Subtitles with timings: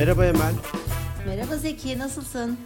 [0.00, 0.54] Merhaba Emel.
[1.26, 2.58] Merhaba Zeki, nasılsın?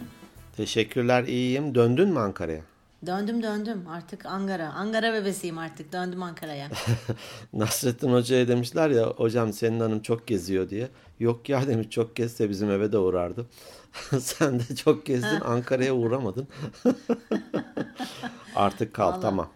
[0.57, 1.75] Teşekkürler, iyiyim.
[1.75, 2.61] Döndün mü Ankara'ya?
[3.05, 4.69] Döndüm döndüm artık Ankara.
[4.69, 6.69] Ankara bebesiyim artık döndüm Ankara'ya.
[7.53, 10.87] Nasrettin Hoca'ya demişler ya hocam senin hanım çok geziyor diye.
[11.19, 13.45] Yok ya demiş çok gezse bizim eve de uğrardı.
[14.19, 16.47] Sen de çok gezdin Ankara'ya uğramadın.
[18.55, 19.21] Artık kal Vallahi.
[19.21, 19.49] tamam.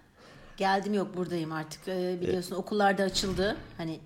[0.57, 3.57] Geldim yok buradayım artık Ee, biliyorsun okullar da açıldı.
[3.77, 3.99] Hani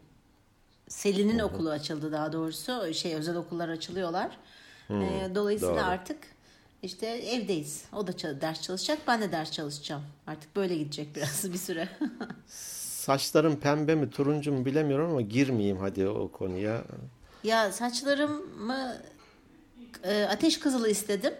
[0.93, 2.93] Selin'in okulu açıldı daha doğrusu.
[2.93, 4.37] Şey özel okullar açılıyorlar.
[4.89, 5.83] Ee, dolayısıyla doğru.
[5.83, 6.17] artık
[6.83, 7.83] işte evdeyiz.
[7.93, 10.01] O da ders çalışacak ben de ders çalışacağım.
[10.27, 11.89] Artık böyle gidecek biraz bir süre.
[12.47, 16.83] Saçların pembe mi turuncu mu bilemiyorum ama girmeyeyim hadi o konuya.
[17.43, 18.97] ya saçlarımı
[20.03, 21.33] e, ateş kızılı istedim.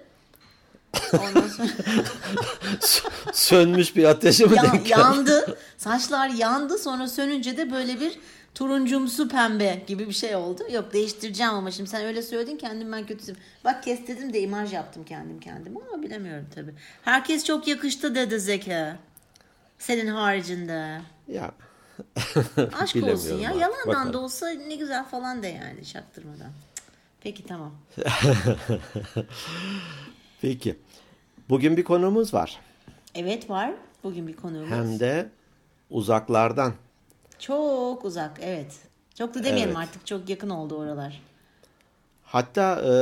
[1.14, 1.70] Ondan sonra
[3.34, 5.58] Sönmüş bir ateşe mi Ya- denk yandı.
[5.78, 6.78] Saçlar yandı.
[6.78, 8.20] Sonra sönünce de böyle bir
[8.56, 10.64] turuncumsu pembe gibi bir şey oldu.
[10.72, 13.36] Yok değiştireceğim ama şimdi sen öyle söyledin kendim ben kötüsüm.
[13.64, 16.74] Bak kes dedim de imaj yaptım kendim kendime ama bilemiyorum tabii.
[17.02, 18.78] Herkes çok yakıştı dedi Zeki.
[19.78, 21.02] Senin haricinde.
[21.28, 21.52] Ya
[22.80, 23.50] Aşk olsun ya.
[23.50, 23.62] artık.
[23.62, 24.14] Yalandan Bakalım.
[24.14, 26.38] da olsa ne güzel falan de yani çaktırmadan.
[26.38, 26.84] Cık.
[27.22, 27.72] Peki tamam.
[30.42, 30.76] peki.
[31.50, 32.60] Bugün bir konuğumuz var.
[33.16, 33.72] Evet var.
[34.04, 34.70] Bugün bir konuğumuz.
[34.70, 35.30] Hem de
[35.90, 36.74] uzaklardan.
[37.48, 38.72] Çok uzak evet.
[39.18, 39.88] Çok da demeyelim Evet.
[39.88, 41.22] artık çok yakın oldu oralar.
[42.24, 42.94] Hatta e,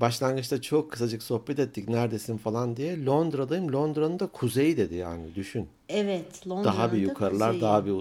[0.00, 3.04] başlangıçta çok kısacık sohbet ettik neredesin falan diye.
[3.04, 3.72] Londra'dayım.
[3.72, 5.68] Londra'nın da kuzeyi dedi yani düşün.
[5.88, 7.62] Evet, Londra'nın Daha bir yukarılar, kuzeyi.
[7.62, 7.94] daha bir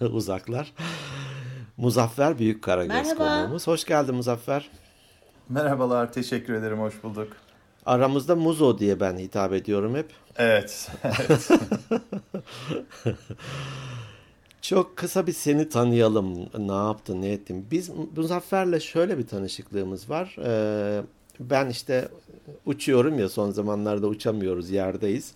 [0.06, 0.72] uzaklar.
[1.76, 3.18] Muzaffer Büyük Karagöz Merhaba.
[3.42, 3.66] konuğumuz.
[3.66, 4.70] Hoş geldin Muzaffer.
[5.48, 7.32] Merhabalar, teşekkür ederim, hoş bulduk.
[7.86, 10.10] Aramızda Muzo diye ben hitap ediyorum hep.
[10.36, 11.48] Evet, evet.
[14.62, 16.36] Çok kısa bir seni tanıyalım.
[16.58, 17.66] Ne yaptın, ne ettin?
[17.70, 20.36] Biz Muzaffer'le şöyle bir tanışıklığımız var.
[20.44, 21.02] Ee,
[21.40, 22.08] ben işte
[22.66, 25.32] uçuyorum ya son zamanlarda uçamıyoruz, yerdeyiz.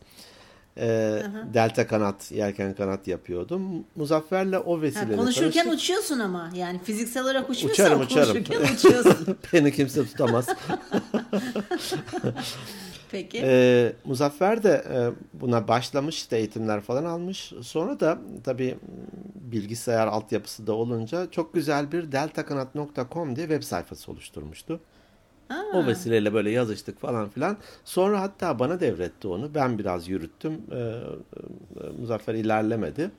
[0.79, 1.23] Ee,
[1.55, 3.63] delta kanat, yelken kanat yapıyordum.
[3.97, 5.75] Muzaffer'le o Ha, vesileyle konuşurken tanıştık.
[5.75, 8.45] uçuyorsun ama yani fiziksel olarak uçmuyorsan Uçarım, uçarım.
[8.45, 9.37] konuşurken uçuyorsun.
[9.53, 10.47] Beni kimse tutamaz.
[13.15, 13.41] Peki.
[13.45, 14.99] Ee, Muzaffer de e,
[15.41, 17.53] buna başlamış işte eğitimler falan almış.
[17.63, 18.79] Sonra da tabii
[19.35, 24.81] bilgisayar altyapısı da olunca çok güzel bir deltakanat.com diye web sayfası oluşturmuştu.
[25.75, 27.57] O vesileyle böyle yazıştık falan filan.
[27.85, 29.55] Sonra hatta bana devretti onu.
[29.55, 30.61] Ben biraz yürüttüm.
[30.73, 33.11] Ee, e, Muzaffer ilerlemedi.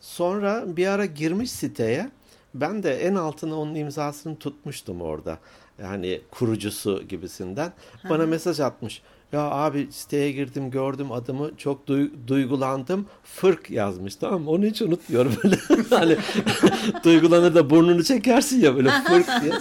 [0.00, 2.10] Sonra bir ara girmiş siteye.
[2.54, 5.38] Ben de en altına onun imzasını tutmuştum orada.
[5.82, 7.72] Yani kurucusu gibisinden.
[8.10, 9.02] Bana mesaj atmış.
[9.32, 13.06] Ya abi siteye girdim gördüm adımı çok duy- duygulandım.
[13.24, 14.50] Fırk yazmış tamam mı?
[14.50, 15.32] Onu hiç unutmuyorum.
[15.44, 15.56] Böyle
[15.90, 16.16] hani
[17.04, 19.52] duygulanır da burnunu çekersin ya böyle fırk diye.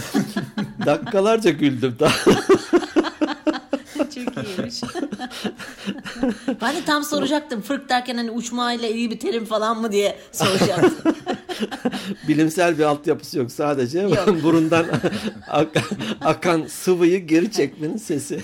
[0.86, 1.96] Dakikalarca güldüm.
[2.00, 2.10] Çok
[4.84, 5.08] iyiymiş.
[6.62, 7.62] ben de tam soracaktım.
[7.62, 10.94] Fırk derken hani uçmayla iyi bir terim falan mı diye soracaktım.
[12.28, 13.52] Bilimsel bir altyapısı yok.
[13.52, 14.28] Sadece Yok.
[14.44, 14.86] burundan
[15.48, 15.84] ak-
[16.22, 18.40] akan sıvıyı geri çekmenin sesi.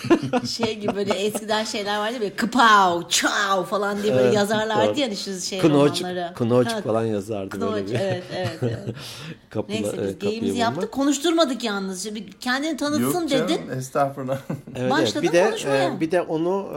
[0.57, 4.91] şey gibi böyle eskiden şeyler vardı ya böyle kıpav, çav falan diye böyle Evet, yazarlardı
[4.91, 4.99] doğru.
[4.99, 6.33] ya şu şey Knoç, romanları.
[6.35, 7.93] knoç falan yazardı Knoç, böyle bir.
[7.99, 8.57] evet evet.
[8.61, 8.79] evet.
[9.49, 10.91] Kapıla, Neyse biz geyimizi yaptık.
[10.91, 12.03] Konuşturmadık yalnız.
[12.03, 13.69] Şimdi kendini tanıtsın Yok canım, dedin.
[13.77, 14.37] estağfurullah.
[14.49, 14.91] Evet, evet.
[14.91, 15.83] Başladın bir de konuşmaya.
[15.89, 16.67] e, bir de onu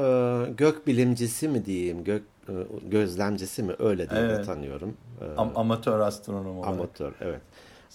[0.48, 2.52] e, gök bilimcisi mi diyeyim, gök e,
[2.88, 4.46] gözlemcisi mi öyle diye Evet.
[4.46, 4.96] tanıyorum.
[5.20, 6.74] E, Am- amatör astronom olarak.
[6.74, 7.40] amatör, evet.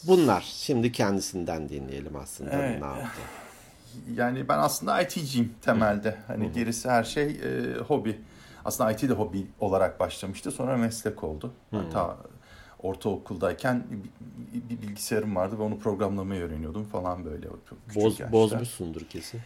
[0.07, 2.81] Bunlar şimdi kendisinden dinleyelim aslında Evet.
[2.81, 3.19] ne yaptı.
[4.15, 6.17] Yani ben aslında IT'ciyim temelde.
[6.27, 8.19] Hani gerisi her şey e, hobi.
[8.65, 10.51] Aslında IT de hobi olarak başlamıştı.
[10.51, 11.51] Sonra meslek oldu.
[11.71, 12.17] Hatta
[12.83, 13.83] ortaokuldayken
[14.53, 17.47] bir, bir bilgisayarım vardı ve onu programlamayı öğreniyordum falan böyle.
[17.95, 18.31] Boz, yaşta.
[18.31, 19.41] bozmuşsundur kesin.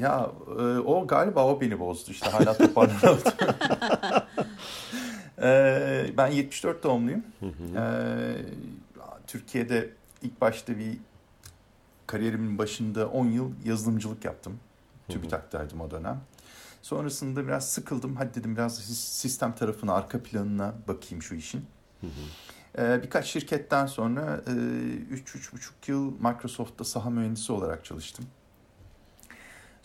[0.00, 3.22] Ya e, o galiba o beni bozdu işte hala toparlanamadım.
[5.42, 7.22] E, ben 74 doğumluyum.
[7.76, 7.82] E,
[9.26, 9.90] Türkiye'de
[10.22, 10.98] ilk başta bir
[12.06, 14.58] kariyerimin başında 10 yıl yazılımcılık yaptım.
[15.08, 16.20] TÜBİTAK'taydım o dönem.
[16.82, 18.16] Sonrasında biraz sıkıldım.
[18.16, 21.64] Hadi dedim biraz sistem tarafına, arka planına bakayım şu işin.
[22.78, 28.24] Ee, birkaç şirketten sonra 3-3,5 yıl Microsoft'ta saha mühendisi olarak çalıştım.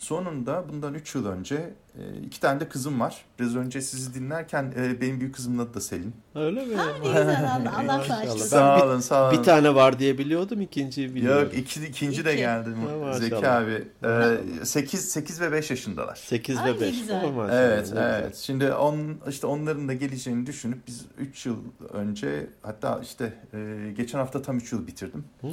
[0.02, 3.24] Sonunda bundan 3 yıl önce e, iki tane de kızım var.
[3.38, 6.14] Biraz önce sizi dinlerken e, benim büyük kızımın adı da Selin.
[6.34, 6.76] Öyle mi?
[6.76, 8.38] Ne güzel Allah, Allah bağışlasın.
[8.38, 9.38] Sağ olun sağ olun.
[9.38, 11.42] Bir tane var diye biliyordum, ikinciyi bilmiyorum.
[11.42, 12.38] Yok iki, ikinci de İki.
[12.38, 12.70] geldi
[13.04, 13.12] Ha.
[13.12, 13.84] Zeki abi.
[14.04, 16.16] Ee, 8, 8 ve 5 yaşındalar.
[16.16, 16.98] 8 Ay, ve ne 5.
[17.00, 17.24] güzel.
[17.24, 18.20] Oh, maşallah, Evet, güzel.
[18.22, 18.36] evet.
[18.36, 21.56] Şimdi on, işte onların da geleceğini düşünüp biz 3 yıl
[21.92, 25.24] önce hatta işte e, geçen hafta tam 3 yıl bitirdim.
[25.40, 25.46] Hı.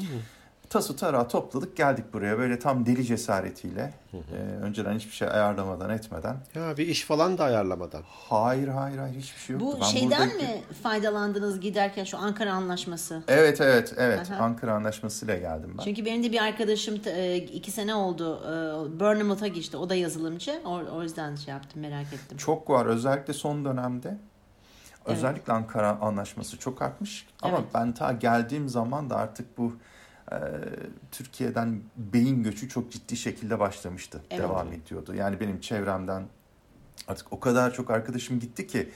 [0.69, 3.93] Tası tarağı topladık geldik buraya böyle tam deli cesaretiyle.
[4.13, 4.17] Ee,
[4.61, 6.37] önceden hiçbir şey ayarlamadan etmeden.
[6.55, 8.03] Ya bir iş falan da ayarlamadan.
[8.29, 9.67] Hayır hayır hayır hiçbir şey yoktu.
[9.77, 13.23] Bu Ben şeyden buradaki- mi faydalandınız giderken şu Ankara Anlaşması?
[13.27, 14.43] Evet evet evet Aha.
[14.43, 15.83] Ankara Anlaşması'yla geldim ben.
[15.83, 19.77] Çünkü benim de bir arkadaşım e, iki sene oldu e, Bournemouth'a geçti.
[19.77, 20.61] O da yazılımcı.
[20.65, 22.37] O, o yüzden şey yaptım merak ettim.
[22.37, 24.17] Çok var özellikle son dönemde.
[25.05, 27.27] Özellikle Ankara Anlaşması çok artmış.
[27.41, 27.67] Ama Evet.
[27.73, 29.88] ben ta geldiğim zaman da artık bu e,
[31.11, 34.21] Türkiye'den beyin göçü çok ciddi şekilde başlamıştı.
[34.31, 34.43] Evet.
[34.43, 35.15] Devam ediyordu.
[35.15, 36.23] Yani benim çevremden
[37.07, 38.89] artık o kadar çok arkadaşım gitti ki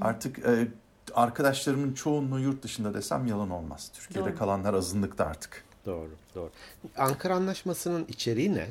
[0.00, 0.68] artık e,
[1.14, 3.90] arkadaşlarımın çoğunluğu yurt dışında desem yalan olmaz.
[3.94, 4.38] Türkiye'de Doğru.
[4.38, 5.64] kalanlar azınlıkta artık.
[5.86, 6.50] Doğru, doğru.
[6.96, 8.66] Ankara Anlaşması'nın içeriği ne?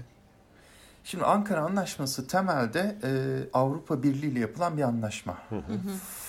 [1.04, 3.10] Şimdi Ankara Anlaşması temelde e,
[3.54, 5.38] Avrupa Birliği ile yapılan bir anlaşma.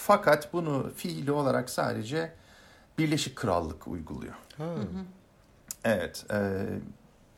[0.07, 2.33] Fakat bunu fiili olarak sadece
[2.99, 4.35] Birleşik Krallık uyguluyor.
[4.57, 4.75] Ha.
[5.85, 6.39] Evet, e,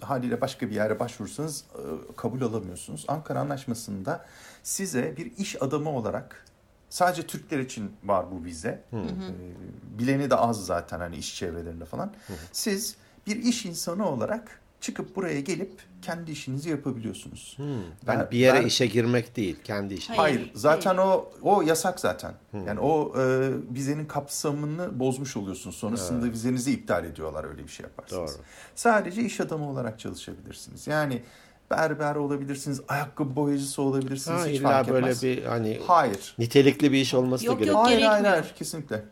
[0.01, 3.05] haliyle başka bir yere başvursanız e, kabul alamıyorsunuz.
[3.09, 4.25] Ankara Anlaşması'nda
[4.63, 6.45] size bir iş adamı olarak
[6.91, 8.85] sadece Türkler için var bu vize.
[8.93, 12.13] E, bileni de az zaten hani iş çevrelerinde falan.
[12.53, 12.97] Siz
[13.27, 17.55] bir iş insanı olarak çıkıp buraya gelip kendi işinizi yapabiliyorsunuz.
[17.57, 17.67] Hmm.
[18.07, 20.15] Ben- Yani bir yere ben- işe girmek değil, kendi işe.
[20.15, 22.35] Hayır, Hayır, zaten o o yasak zaten.
[22.67, 25.77] Yani o e, vizenin kapsamını bozmuş oluyorsunuz.
[25.77, 28.35] Sonrasında vizenizi iptal ediyorlar öyle bir şey yaparsanız.
[28.35, 28.43] Doğru.
[28.75, 30.87] Sadece iş adamı olarak çalışabilirsiniz.
[30.87, 31.23] Yani
[31.71, 34.41] berber olabilirsiniz, ayakkabı boyacısı olabilirsiniz.
[34.41, 35.23] Ha, hiç illa fark böyle etmez.
[35.23, 36.35] bir hani Hayır.
[36.39, 37.85] nitelikli bir iş olması Yok, da yok, gerekiyor.
[37.85, 38.43] Hayır, hayır, gerekmiyor.
[38.43, 39.05] hayır, kesinlikle.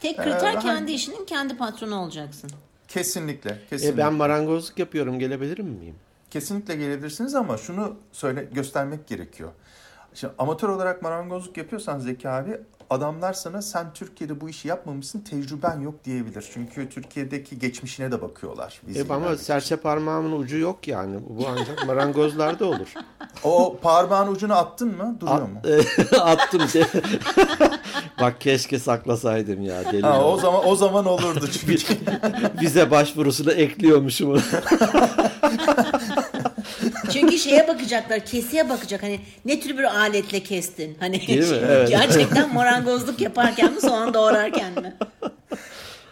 [0.00, 2.50] Tek kriter Ee, kendi işinin kendi patronu olacaksın.
[2.88, 4.02] Kesinlikle, kesinlikle.
[4.02, 5.94] E ben marangozluk yapıyorum, gelebilir miyim?
[6.30, 9.50] Kesinlikle gelebilirsiniz ama şunu söyle göstermek gerekiyor.
[10.14, 15.80] Şimdi amatör olarak marangozluk yapıyorsan Zeki abi adamlar sana sen Türkiye'de bu işi yapmamışsın tecrüben
[15.80, 16.50] yok diyebilir.
[16.52, 18.82] Çünkü Türkiye'deki geçmişine de bakıyorlar.
[18.94, 21.20] E ama serçe parmağımın ucu yok yani.
[21.28, 22.92] Bu ancak marangozlarda olur.
[23.44, 25.60] O parmağın ucunu attın mı duruyor mu?
[26.20, 26.60] Attım.
[28.20, 30.02] Bak keşke saklasaydım ya deli.
[30.02, 30.24] Ha, ya.
[30.24, 31.94] o zaman o zaman olurdu çünkü.
[32.62, 34.42] Vize başvurusuna ekliyormuşum.
[37.12, 39.02] Çünkü şeye bakacaklar, kesiye bakacak.
[39.02, 40.96] Hani ne tür bir aletle kestin?
[41.00, 41.58] Hani Değil mi?
[41.68, 41.88] Evet.
[41.88, 44.96] gerçekten marangozluk yaparken mi, soğan doğrarken mi?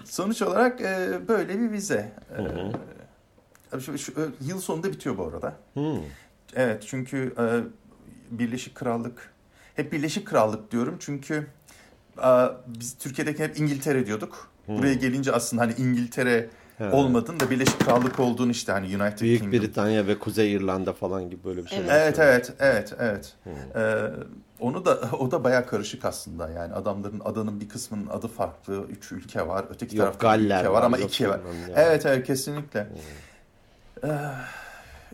[0.04, 2.12] Sonuç olarak e, böyle bir vize.
[3.76, 5.52] E, şu, şu, e, yıl sonunda bitiyor bu arada.
[5.74, 5.96] Hmm.
[6.56, 7.44] Evet çünkü e,
[8.38, 9.32] Birleşik Krallık
[9.74, 11.46] hep Birleşik Krallık diyorum çünkü
[12.18, 12.28] e,
[12.66, 14.50] biz Türkiye'deki hep İngiltere diyorduk.
[14.68, 16.48] Buraya gelince aslında hani İngiltere
[16.80, 16.94] Evet.
[16.94, 19.60] olmadın da Birleşik Krallık olduğunu işte hani United Büyük Kingdom.
[19.60, 21.78] Britanya ve Kuzey İrlanda falan gibi böyle bir şey.
[21.78, 23.34] Evet evet evet evet.
[23.76, 23.96] Ee,
[24.60, 28.84] onu da o da baya karışık aslında yani adamların adanın bir kısmının adı farklı.
[28.90, 29.64] Üç ülke var.
[29.70, 31.40] Öteki Yok, tarafta Galler ülke var, var, ama iki var.
[31.68, 31.72] ne.
[31.76, 32.86] Evet evet kesinlikle.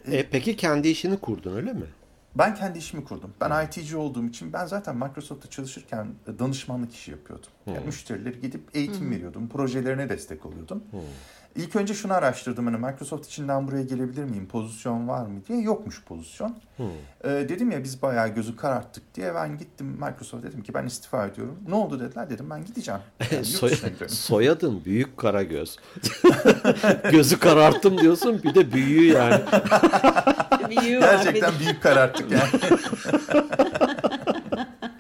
[0.07, 1.87] E, peki kendi işini kurdun öyle mi?
[2.35, 3.31] Ben kendi işimi kurdum.
[3.41, 6.07] Ben IT'ci olduğum için ben zaten Microsoft'ta çalışırken
[6.39, 7.49] danışmanlık işi yapıyordum.
[7.67, 9.49] Yani müşterilere gidip eğitim veriyordum.
[9.49, 10.83] Projelerine destek oluyordum.
[11.57, 12.67] İlk önce şunu araştırdım.
[12.67, 14.49] Hani Microsoft içinden buraya gelebilir miyim?
[14.49, 15.61] Pozisyon var mı diye.
[15.61, 16.57] Yokmuş pozisyon.
[17.25, 19.35] Ee, dedim ya biz bayağı gözü kararttık diye.
[19.35, 21.59] Ben gittim Microsoft dedim ki ben istifa ediyorum.
[21.69, 22.31] Ne oldu dediler.
[22.31, 23.01] Dedim ben gideceğim.
[23.33, 25.79] Yani Soy- soyadın Büyük Karagöz.
[27.13, 29.41] Gözü kararttım diyorsun bir de büyüğü yani.
[30.81, 32.79] Gerçekten büyük kararttık yani.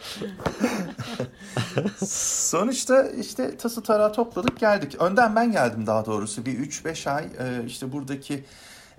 [2.06, 4.94] Sonuçta işte tası tarağı topladık geldik.
[5.00, 6.47] Önden ben geldim daha doğrusu.
[6.47, 8.44] Bir 3-5 ay e, işte buradaki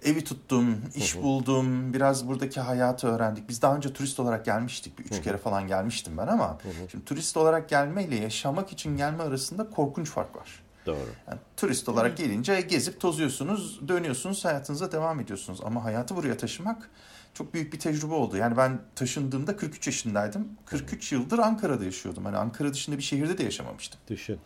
[0.03, 1.93] evi tuttum, iş buldum.
[1.93, 3.49] Biraz buradaki hayatı öğrendik.
[3.49, 4.99] Biz daha önce turist olarak gelmiştik.
[4.99, 6.57] Bir üç kere falan gelmiştim ben ama
[6.91, 10.63] şimdi turist olarak gelmeyle yaşamak için gelme arasında korkunç fark var.
[10.85, 10.97] Doğru.
[11.27, 15.59] Yani turist olarak gelince gezip tozuyorsunuz, dönüyorsunuz, hayatınıza devam ediyorsunuz.
[15.63, 16.89] Ama hayatı buraya taşımak
[17.33, 18.37] çok büyük bir tecrübe oldu.
[18.37, 20.47] Yani ben taşındığımda 43 yaşındaydım.
[20.65, 22.25] 43 yıldır Ankara'da yaşıyordum.
[22.25, 23.99] Hani Ankara dışında bir şehirde de yaşamamıştım.
[24.09, 24.39] Düşün.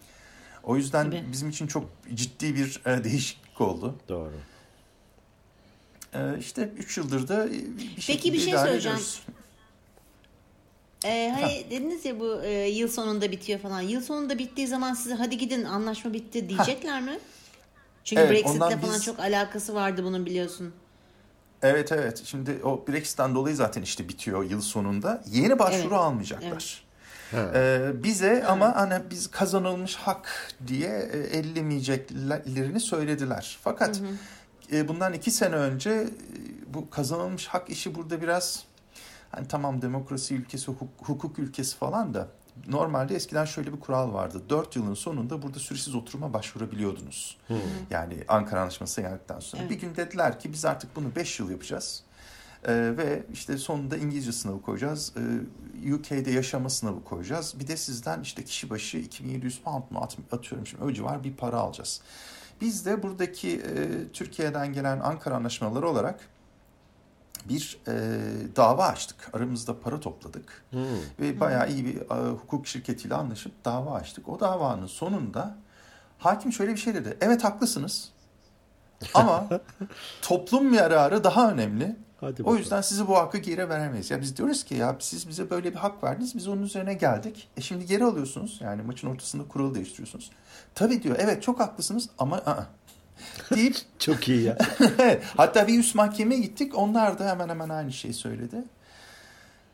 [0.64, 1.26] O yüzden Tabii.
[1.32, 3.96] bizim için çok ciddi bir e, değişiklik oldu.
[4.10, 4.34] Doğru.
[6.14, 7.50] E, işte 3 yıldır da
[7.96, 8.98] bir şekilde bir şey söyleyeceğim.
[8.98, 9.22] ediyoruz.
[11.06, 13.82] Ee, hani dediniz ya bu e, yıl sonunda bitiyor falan.
[13.82, 17.20] Yıl sonunda bittiği zaman size hadi gidin anlaşma bitti diyecekler mi?
[18.04, 20.74] Çünkü Evet, Brexit'le falan biz- çok alakası vardı bunun biliyorsun.
[21.62, 22.22] Evet evet.
[22.26, 25.24] Şimdi o Brexit'ten dolayı zaten işte bitiyor yıl sonunda.
[25.28, 26.88] Yeni başvuru Evet, almayacaklar.
[27.32, 27.52] Ha.
[27.56, 33.58] Ee, bize ama hani biz kazanılmış hak diye e, ellemeyeceklerini söylediler.
[33.62, 34.02] Fakat
[34.72, 36.08] e, bundan iki sene önce e,
[36.74, 38.64] bu kazanılmış hak işi burada biraz
[39.32, 42.28] hani tamam demokrasi ülkesi, hukuk, hukuk ülkesi falan da
[42.68, 44.42] normalde eskiden şöyle bir kural vardı.
[44.50, 47.38] 4 yılın sonunda burada süresiz oturuma başvurabiliyordunuz.
[47.90, 49.62] Yani Ankara Anlaşması geldikten sonra.
[49.62, 49.72] Evet.
[49.72, 52.04] Bir gün dediler ki biz artık bunu 5 yıl yapacağız.
[52.68, 55.14] Ee, ve işte sonunda İngilizce sınavı koyacağız.
[55.84, 57.56] Ee, UK'de yaşama sınavı koyacağız.
[57.60, 61.34] Bir de sizden işte kişi başı 2700 pound mu at- atıyorum şimdi o civar bir
[61.34, 62.02] para alacağız.
[62.62, 66.20] Biz de buradaki e, Türkiye'den gelen Ankara anlaşmaları olarak
[67.50, 67.94] bir e,
[68.56, 69.30] dava açtık.
[69.34, 70.64] Aramızda para topladık.
[70.72, 70.82] Hmm.
[71.20, 74.30] Ve bayağı iyi bir e, hukuk şirketiyle anlaşıp dava açtık.
[74.30, 75.56] O davanın sonunda
[76.18, 77.18] hakim şöyle bir şey dedi.
[77.22, 78.10] Evet haklısınız.
[79.14, 79.50] Ama
[80.22, 81.96] toplum yararı daha önemli.
[82.22, 84.12] Hadi O yüzden size bu hakkı geri veremeyiz.
[84.12, 86.36] Ya biz diyoruz ki ya siz bize böyle bir hak verdiniz.
[86.36, 87.50] Biz onun üzerine geldik.
[87.58, 88.60] E şimdi geri alıyorsunuz.
[88.64, 90.32] Yani maçın ortasında kuralı değiştiriyorsunuz.
[90.76, 91.16] Tabii diyor.
[91.20, 92.66] Evet çok haklısınız ama ı-ı.
[93.56, 94.58] deyip Çok iyi ya.
[95.00, 96.78] Evet, Hatta bir üst mahkemeye gittik.
[96.78, 98.64] Onlar da hemen hemen aynı şeyi söyledi.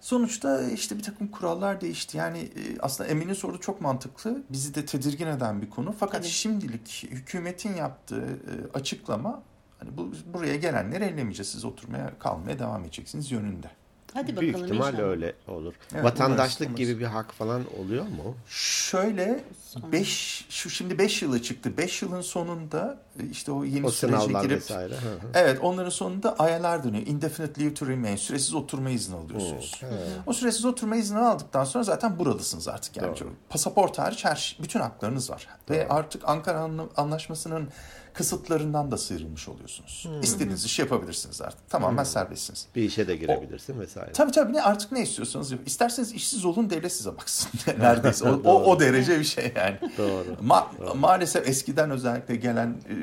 [0.01, 2.17] Sonuçta işte bir takım kurallar değişti.
[2.17, 4.43] Yani e, aslında Emin'in soru çok mantıklı.
[4.49, 5.95] Bizi de tedirgin eden bir konu.
[5.99, 6.31] Fakat Tabii.
[6.31, 9.43] şimdilik hükümetin yaptığı e, açıklama
[9.79, 11.51] hani bu buraya gelenleri ellemeyeceğiz.
[11.51, 13.67] Siz oturmaya kalmaya devam edeceksiniz yönünde.
[14.13, 15.09] Hadi Büyük bakalım ihtimalle inşallah.
[15.09, 15.73] öyle olur.
[15.93, 18.35] Evet, Vatandaşlık umarız, gibi bir hak falan oluyor mu?
[18.47, 19.43] Şöyle
[19.91, 21.77] 5 şu şimdi 5 yıla çıktı.
[21.77, 24.93] 5 yılın sonunda e, işte o yeni O sürece girip vesaire.
[25.33, 27.07] Evet onların sonunda ayarlar dönüyor.
[27.07, 28.15] Indefinite leave to remain.
[28.15, 29.81] Süresiz oturma izni alıyorsunuz.
[29.81, 29.85] Hı.
[30.27, 32.97] O süresiz oturma izni aldıktan sonra zaten buradasınız artık.
[32.97, 33.29] Yani Doğru.
[33.49, 35.47] pasaport hariç her şey- bütün haklarınız var.
[35.69, 37.67] Ve artık Ankara Anla- Anlaşması'nın
[38.13, 40.07] kısıtlarından da sıyrılmış oluyorsunuz.
[40.21, 41.69] İstediğiniz işi yapabilirsiniz artık.
[41.69, 42.67] Tamamen serbestsiniz.
[42.75, 44.11] Bir işe de girebilirsin vesaire.
[44.11, 45.65] Tabii tabii ne artık ne istiyorsanız yapın.
[45.65, 47.51] İsterseniz işsiz olun devlet size baksın.
[47.79, 49.77] Neredeyse o, o, o derece bir şey yani.
[49.97, 50.37] Doğru.
[50.47, 52.95] Ma- maalesef eskiden özellikle gelen e,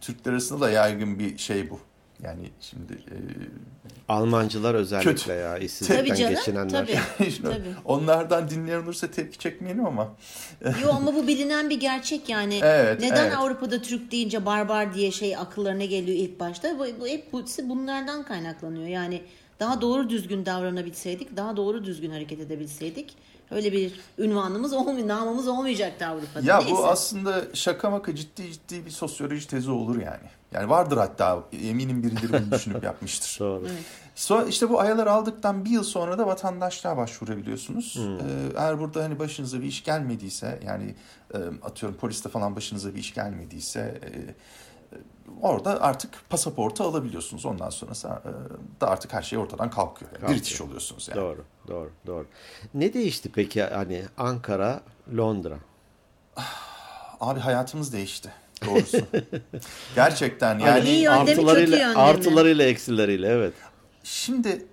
[0.00, 1.80] Türkler arasında da yaygın bir şey bu.
[2.24, 3.16] Yani şimdi e,
[4.08, 5.30] Almancılar özellikle Kötü.
[5.30, 6.34] ya işsizlikten Tabii canım.
[6.34, 6.86] geçinenler.
[7.18, 7.30] Tabii.
[7.30, 7.74] Şimdi Tabii.
[7.84, 10.12] onlardan dinleyen olursa tepki çekmeyelim ama.
[10.82, 12.60] Yo ama bu bilinen bir gerçek yani.
[12.70, 13.36] Evet, Neden evet.
[13.36, 16.78] Avrupa'da Türk deyince barbar diye şey akıllarına geliyor ilk başta?
[16.78, 18.86] Bu, bu hep bu, bunlardan kaynaklanıyor.
[18.86, 19.22] Yani
[19.60, 23.14] daha doğru düzgün davranabilseydik, daha doğru düzgün hareket edebilseydik
[23.50, 26.46] öyle bir ünvanımız olmuyor, namımız olmayacaktı Avrupa'da.
[26.46, 26.72] Ya Neyse.
[26.72, 30.28] bu aslında şaka maka ciddi ciddi bir sosyoloji tezi olur yani.
[30.52, 33.36] Yani vardır hatta eminim birileri bunu düşünüp yapmıştır.
[33.40, 33.66] Doğru.
[33.70, 33.84] Evet.
[34.14, 37.96] Sonra işte bu ayaları aldıktan bir yıl sonra da vatandaşlığa başvurabiliyorsunuz.
[37.98, 40.94] Ee, eğer burada hani başınıza bir iş gelmediyse yani
[41.34, 44.34] e, atıyorum poliste falan başınıza bir iş gelmediyse e,
[45.42, 47.46] orada artık pasaportu alabiliyorsunuz.
[47.46, 47.92] Ondan sonra
[48.80, 50.10] da artık her şey ortadan kalkıyor.
[50.22, 50.34] Yani.
[50.34, 51.20] British oluyorsunuz yani.
[51.20, 52.26] Doğru, doğru, doğru.
[52.74, 54.80] Ne değişti peki hani Ankara,
[55.16, 55.58] Londra?
[57.20, 58.32] Abi hayatımız değişti
[58.66, 58.98] doğrusu.
[59.94, 63.54] Gerçekten yani iyi yönde mi, kötü artılarıyla, artılarıyla eksileriyle evet.
[64.02, 64.66] Şimdi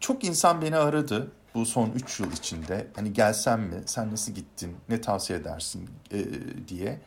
[0.00, 2.86] çok insan beni aradı bu son 3 yıl içinde.
[2.96, 6.18] Hani gelsem mi, sen nasıl gittin, ne tavsiye edersin e,
[6.68, 7.00] diye.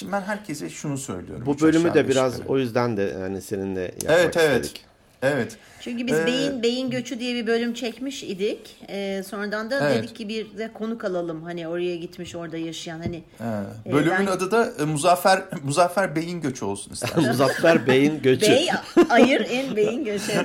[0.00, 1.46] Şimdi ben herkese şunu söylüyorum.
[1.46, 2.48] Bu bölümü de biraz yukarı.
[2.52, 4.64] o yüzden de yani seninle yapmak Evet, evet.
[4.64, 4.84] istedik.
[5.22, 5.56] Evet.
[5.80, 8.76] Çünkü biz Ee, beyin beyin göçü diye bir bölüm çekmiş idik.
[8.88, 9.98] Ee, sonradan da Evet.
[9.98, 11.42] dedik ki bir de konuk alalım.
[11.42, 13.44] Hani oraya gitmiş, orada yaşayan hani He.
[13.86, 17.22] Ee, Bölümün ben- adı da e, Muzaffer Muzaffer Bey'in göçü olsun istedim.
[17.28, 18.46] Muzaffer Bey'in göçü.
[18.50, 18.68] Bey
[19.10, 20.32] ayır en beyin göçü.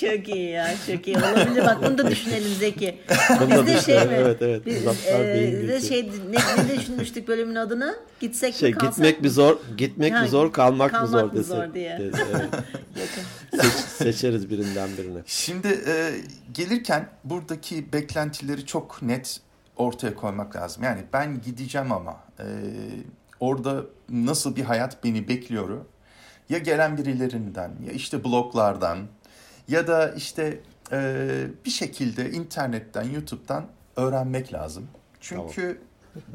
[0.00, 1.16] çok iyi ya çok iyi.
[1.16, 2.98] Olabilir bak bunu da düşünelim Zeki.
[3.40, 4.14] Bunu da Biz de şey mi?
[4.14, 4.66] evet, evet.
[4.66, 5.86] Biz, Muzaffer e, Bey'in biz de göçü.
[5.86, 7.94] şey ne, ne düşünmüştük bölümün adını?
[8.20, 9.22] Gitsek Şey mi kalsak gitmek mı?
[9.22, 11.42] mi zor, gitmek Ha, mi zor, kalmak, mı kalmak zor mı dese.
[11.42, 11.88] zor diye.
[11.90, 12.39] Yakın.
[13.50, 15.18] Seç- seçeriz birinden birini.
[15.26, 16.14] Şimdi e,
[16.52, 19.40] gelirken buradaki beklentileri çok net
[19.76, 20.82] ortaya koymak lazım.
[20.82, 22.44] Yani ben gideceğim ama e,
[23.40, 25.84] orada nasıl bir hayat beni bekliyor?
[26.48, 28.98] Ya gelen birilerinden ya işte bloglardan
[29.68, 30.60] ya da işte
[30.92, 31.28] e,
[31.64, 33.66] bir şekilde internetten, YouTube'dan
[33.96, 34.88] öğrenmek lazım.
[35.20, 35.80] Çünkü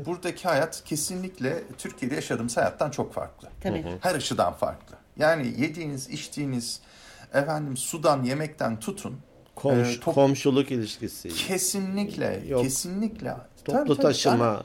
[0.05, 3.47] buradaki hayat kesinlikle Türkiye'de yaşadığımız hayattan çok farklı.
[3.61, 3.85] Tabii.
[4.01, 4.94] Her açıdan farklı.
[5.17, 6.79] Yani yediğiniz, içtiğiniz,
[7.33, 9.17] efendim sudan, yemekten tutun.
[9.55, 12.63] Komş, Ee, top- komşuluk ilişkisi, Kesinlikle, Yok.
[12.63, 13.35] kesinlikle.
[13.65, 14.01] toplu Tabii, tabii.
[14.01, 14.63] taşıma.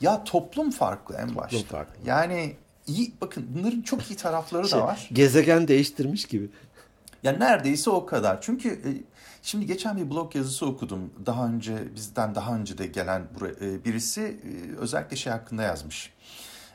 [0.00, 1.58] Ya toplum farklı en başta.
[1.68, 1.94] farklı.
[2.06, 2.56] Yani
[2.86, 5.08] iyi, bakın bunların çok iyi tarafları Şey, da var.
[5.12, 6.50] gezegen değiştirmiş gibi.
[7.22, 8.40] Ya neredeyse o kadar.
[8.40, 8.90] Çünkü e,
[9.42, 11.10] şimdi geçen bir blog yazısı okudum.
[11.26, 13.22] Daha önce bizden daha önce de gelen
[13.60, 16.12] e, birisi e, özellikle şey hakkında yazmış.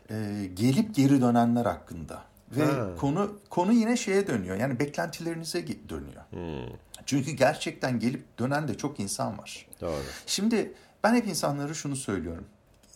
[0.10, 0.16] E,
[0.54, 2.22] gelip geri dönenler hakkında.
[2.52, 2.88] Ve Ha.
[2.98, 4.56] konu konu yine şeye dönüyor.
[4.56, 6.22] Yani beklentilerinize dönüyor.
[6.30, 9.68] Hmm, Çünkü gerçekten gelip dönen de çok insan var.
[9.82, 10.02] doğru.
[10.26, 12.46] Şimdi ben hep insanlara şunu söylüyorum.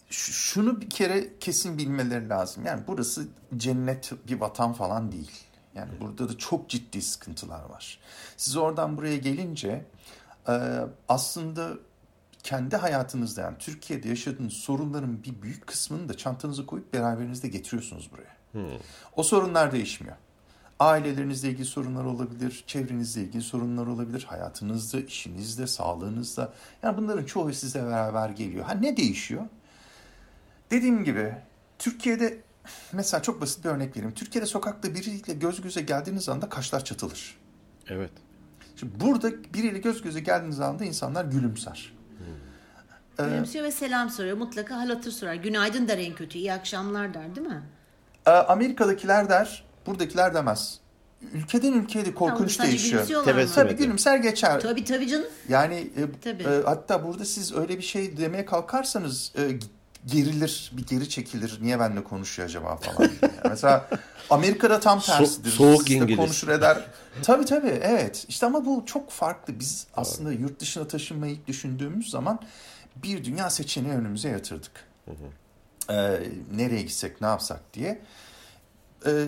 [0.10, 2.66] Ş- Şunu bir kere kesin bilmeleri lazım.
[2.66, 5.32] Yani burası cennet bir vatan falan değil.
[5.76, 8.00] Yani burada da çok ciddi sıkıntılar var.
[8.38, 9.86] Siz oradan buraya gelince
[10.48, 10.54] e,
[11.10, 11.70] aslında
[12.44, 18.35] kendi hayatınızda yani Türkiye'de yaşadığınız sorunların bir büyük kısmını da çantanıza koyup beraberinizde getiriyorsunuz buraya.
[19.16, 20.16] O sorunlar değişmiyor.
[20.80, 26.54] Ailelerinizle ilgili sorunlar olabilir, çevrenizle ilgili sorunlar olabilir, hayatınızda, işinizde, sağlığınızda.
[26.84, 28.66] Yani bunların çoğu size beraber geliyor.
[28.66, 29.46] Ha ne değişiyor?
[30.72, 31.36] Dediğim gibi
[31.80, 32.38] Türkiye'de
[32.92, 34.14] mesela çok basit bir örnek vereyim.
[34.14, 37.38] Türkiye'de sokakta biriyle göz göze geldiğiniz anda kaşlar çatılır.
[37.88, 38.12] Evet.
[38.76, 41.94] Şimdi burada biriyle göz göze geldiğiniz anda insanlar gülümser.
[43.20, 44.38] Ee, Gülümsüyor ve selam soruyor.
[44.38, 45.34] Mutlaka hal hatır sorar.
[45.34, 46.38] Günaydın der en kötü.
[46.38, 47.64] İyi akşamlar der değil mi?
[48.26, 50.80] E, Amerika'dakiler der, buradakiler demez.
[51.34, 53.24] Ülkeden ülkeye de Tamam, korkunç sadece değişiyor.
[53.26, 53.78] Tabii Evet.
[53.80, 54.60] gülümser geçer.
[54.62, 55.26] Tabii tabii canım.
[55.50, 56.44] Yani e, Tabii.
[56.44, 59.42] e, hatta burada siz öyle bir şey demeye kalkarsanız e,
[60.06, 61.58] gerilir, bir geri çekilir.
[61.62, 63.32] Niye benimle konuşuyor acaba falan diye.
[63.50, 63.90] Mesela
[64.30, 65.52] Amerika'da tam So- tersidir.
[65.52, 66.18] soğuk Sizle İngiliz.
[66.18, 66.86] konuşur eder.
[67.24, 68.26] Tabii tabii evet.
[68.30, 69.60] İşte ama bu çok farklı.
[69.60, 72.40] Biz aslında yurt dışına taşınmayı ilk düşündüğümüz zaman
[72.96, 74.72] bir dünya seçeneği önümüze yatırdık.
[75.90, 76.20] Ee,
[76.56, 78.02] nereye gitsek ne yapsak diye.
[79.06, 79.28] Ee,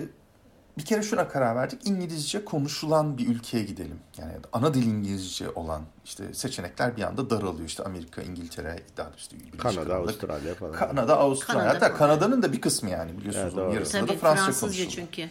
[0.78, 1.86] bir kere şuna karar verdik.
[1.86, 3.98] İngilizce konuşulan bir ülkeye gidelim.
[4.18, 7.66] Yani ana dil İngilizce olan işte seçenekler bir anda daralıyor.
[7.66, 9.94] İşte Amerika, İngiltere, daha işte Kanada.
[9.96, 10.72] Avustralya falan.
[10.72, 11.60] Kanada, Avustralya.
[11.62, 11.94] Kanada Hatta.
[11.94, 13.54] Kanada'nın da bir kısmı yani biliyorsunuz.
[13.58, 15.08] Evet, yarısında Tabii da Fransızca Fransızca konuşuluyor.
[15.12, 15.30] çünkü.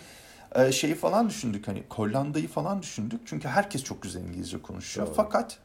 [0.56, 3.22] Ee, şeyi falan düşündük hani Hollanda'yı falan düşündük.
[3.26, 5.08] Çünkü herkes çok güzel İngilizce konuşuyor.
[5.08, 5.16] Doğru.
[5.16, 5.58] Fakat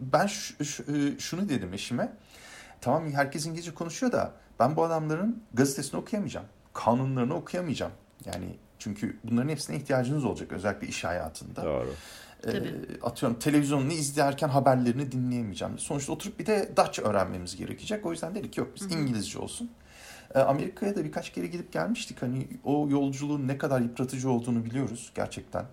[0.00, 2.12] ben e, şunu dedim eşime.
[2.80, 6.46] Tamam herkes İngilizce konuşuyor da ben bu adamların gazetesini okuyamayacağım.
[6.72, 7.92] Kanunlarını okuyamayacağım.
[8.24, 11.64] Yani çünkü bunların hepsine ihtiyacınız olacak özellikle iş hayatında.
[11.64, 11.94] Doğru.
[12.44, 12.74] Ee, Tabii.
[13.02, 15.78] atıyorum televizyonunu izlerken haberlerini dinleyemeyeceğim.
[15.78, 18.06] Sonuçta oturup bir de Dutch öğrenmemiz gerekecek.
[18.06, 19.70] O yüzden dedik yok biz İngilizce olsun.
[20.34, 22.22] Ee, Amerika'ya da birkaç kere gidip gelmiştik.
[22.22, 25.64] Hani o yolculuğun ne kadar yıpratıcı olduğunu biliyoruz gerçekten.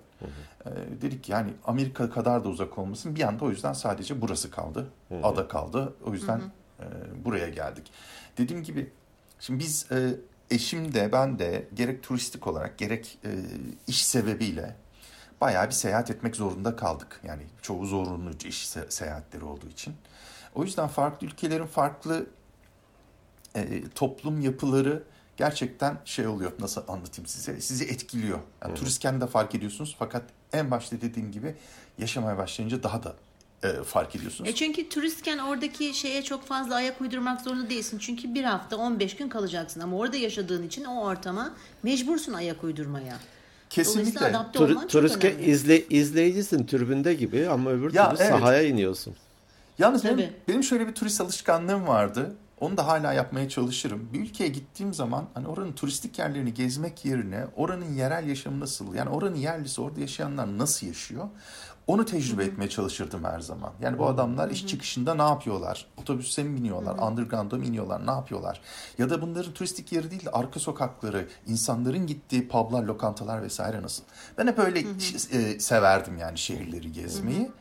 [0.65, 0.70] Ee,
[1.01, 3.15] dedik yani Amerika kadar da uzak olmasın.
[3.15, 4.88] Bir anda o yüzden sadece burası kaldı.
[5.24, 5.94] Ada kaldı.
[6.06, 6.41] O yüzden
[6.79, 6.86] e,
[7.25, 7.91] buraya geldik.
[8.38, 8.89] Dediğim gibi
[9.39, 10.15] şimdi biz e,
[10.52, 13.30] eşim de ben de gerek turistik olarak gerek e,
[13.88, 14.76] iş sebebiyle
[15.41, 17.21] bayağı bir seyahat etmek zorunda kaldık.
[17.23, 19.93] Yani çoğu zorunlu iş se- seyahatleri olduğu için.
[20.56, 22.28] O yüzden farklı ülkelerin farklı
[23.56, 25.04] e, toplum yapıları
[25.38, 26.52] gerçekten şey oluyor.
[26.60, 27.62] Nasıl anlatayım size?
[27.62, 28.39] Sizi etkiliyor.
[28.62, 30.23] Yani turistken de fark ediyorsunuz fakat
[30.54, 31.56] en başta dediğim gibi
[31.97, 33.15] yaşamaya başlayınca daha da
[33.63, 34.50] e, fark ediyorsunuz.
[34.50, 37.98] E çünkü turistken oradaki şeye çok fazla ayak uydurmak zorunda değilsin.
[38.00, 43.17] Çünkü bir hafta 15 gün kalacaksın ama orada yaşadığın için o ortama mecbursun ayak uydurmaya.
[43.70, 44.36] Kesinlikle.
[44.54, 45.52] Tur, olman çok turistke önemli.
[45.52, 48.32] izle, izleyicisin türbünde gibi ama öbür Ya, türlü evet.
[48.32, 49.15] sahaya iniyorsun.
[49.80, 52.36] Yalnız benim, benim şöyle bir turist alışkanlığım vardı.
[52.60, 54.10] Onu da hala yapmaya çalışırım.
[54.13, 58.96] Bir ülkeye gittiğim zaman hani oranın turistik yerlerini gezmek yerine oranın yerel yaşamı nasıl?
[58.96, 61.28] Yani oranın yerlisi orada yaşayanlar nasıl yaşıyor?
[61.88, 63.73] Onu tecrübe etmeye çalışırdım her zaman.
[63.82, 65.88] Yani bu adamlar iş çıkışında ne yapıyorlar?
[65.97, 67.10] Otobüse mi biniyorlar?
[67.12, 68.08] Underground'a mı iniyorlar?
[68.08, 68.62] Ne yapıyorlar?
[68.97, 74.04] Ya da bunların turistik yeri değil de arka sokakları, insanların gittiği publar, lokantalar vesaire nasıl?
[74.38, 74.84] Ben hep öyle
[75.32, 77.52] e, severdim yani şehirleri gezmeyi.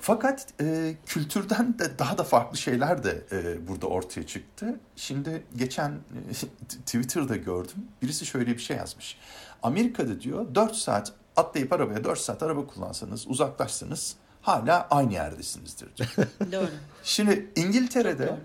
[0.00, 4.80] Fakat e, kültürden de daha da farklı şeyler de e, burada ortaya çıktı.
[4.96, 6.32] Şimdi geçen e,
[6.68, 7.84] Twitter'da gördüm.
[8.02, 9.18] Birisi şöyle bir şey yazmış.
[9.62, 15.88] Amerika'da diyor 4 saat atlayıp arabaya 4 saat araba kullansanız uzaklaşsanız hala aynı yerdesinizdir.
[16.52, 16.68] Doğru.
[17.04, 18.38] Şimdi İngiltere'de Çok doğru.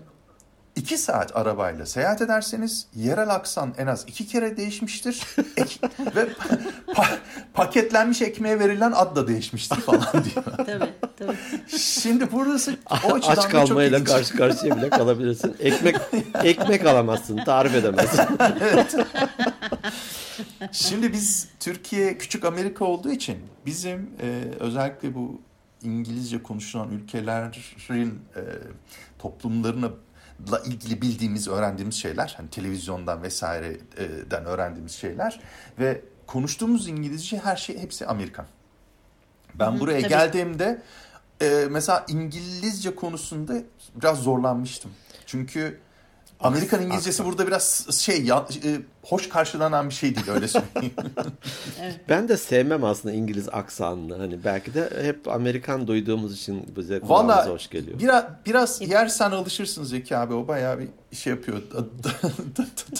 [0.76, 5.22] 2 saat arabayla seyahat ederseniz yerel aksan en az 2 kere değişmiştir.
[5.56, 6.28] Ek- ve
[6.94, 7.16] pa-
[7.54, 10.44] paketlenmiş ekmeğe verilen ad da değişmiştir falan diyor.
[10.56, 11.36] Tabii tabii.
[11.78, 14.08] Şimdi burası o açıdan Aç çok kalmayla ilginç.
[14.08, 15.56] karşı karşıya bile kalabilirsin.
[15.60, 15.96] Ekmek
[16.44, 18.26] ekmek alamazsın, tarif edemezsin.
[20.72, 25.40] Şimdi biz Türkiye küçük Amerika olduğu için bizim e, özellikle bu
[25.82, 28.40] İngilizce konuşulan ülkelerin e,
[29.18, 29.90] toplumlarına
[30.52, 35.40] la ilgili bildiğimiz, öğrendiğimiz şeyler, hani televizyondan vesaireden öğrendiğimiz şeyler
[35.78, 38.46] ve konuştuğumuz İngilizce her şey hepsi Amerikan.
[39.54, 40.08] Ben buraya tabii.
[40.08, 40.82] geldiğimde
[41.42, 43.54] e, mesela İngilizce konusunda
[43.94, 44.90] biraz zorlanmıştım.
[45.26, 45.80] Çünkü
[46.44, 50.94] Amerikan İngilizcesi burada biraz şey ya, e, hoş karşılanan bir şey değil öyle söyleyeyim.
[52.08, 54.16] Ben de sevmem aslında İngiliz aksanını.
[54.16, 58.00] Hani belki de hep Amerikan duyduğumuz için bize kulağımıza hoş geliyor.
[58.00, 61.62] biraz biraz yersen alırsın Zeki abi o bayağı bir şey yapıyor.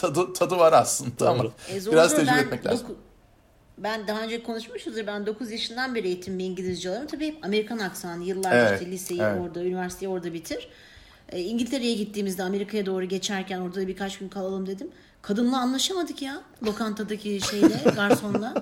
[0.01, 1.51] tadı, tadı var aslında ama Doğru.
[1.73, 2.87] E, zor biraz tecrübe ben etmek lazım.
[2.87, 2.95] doku-
[3.77, 5.07] Ben daha önce konuşmuşuzdur.
[5.07, 7.07] Ben 9 yaşından beri eğitimli İngilizce alıyorum.
[7.11, 8.23] Tabii hep Amerikan aksanı.
[8.23, 9.41] Yıllarca Evet, işte liseyi evet.
[9.41, 10.69] orada, üniversiteyi orada bitir.
[11.29, 14.87] E, İngiltere'ye gittiğimizde Amerika'ya doğru geçerken orada da birkaç gün kalalım dedim.
[15.21, 18.53] Kadınla anlaşamadık ya lokantadaki şeyle, garsonla.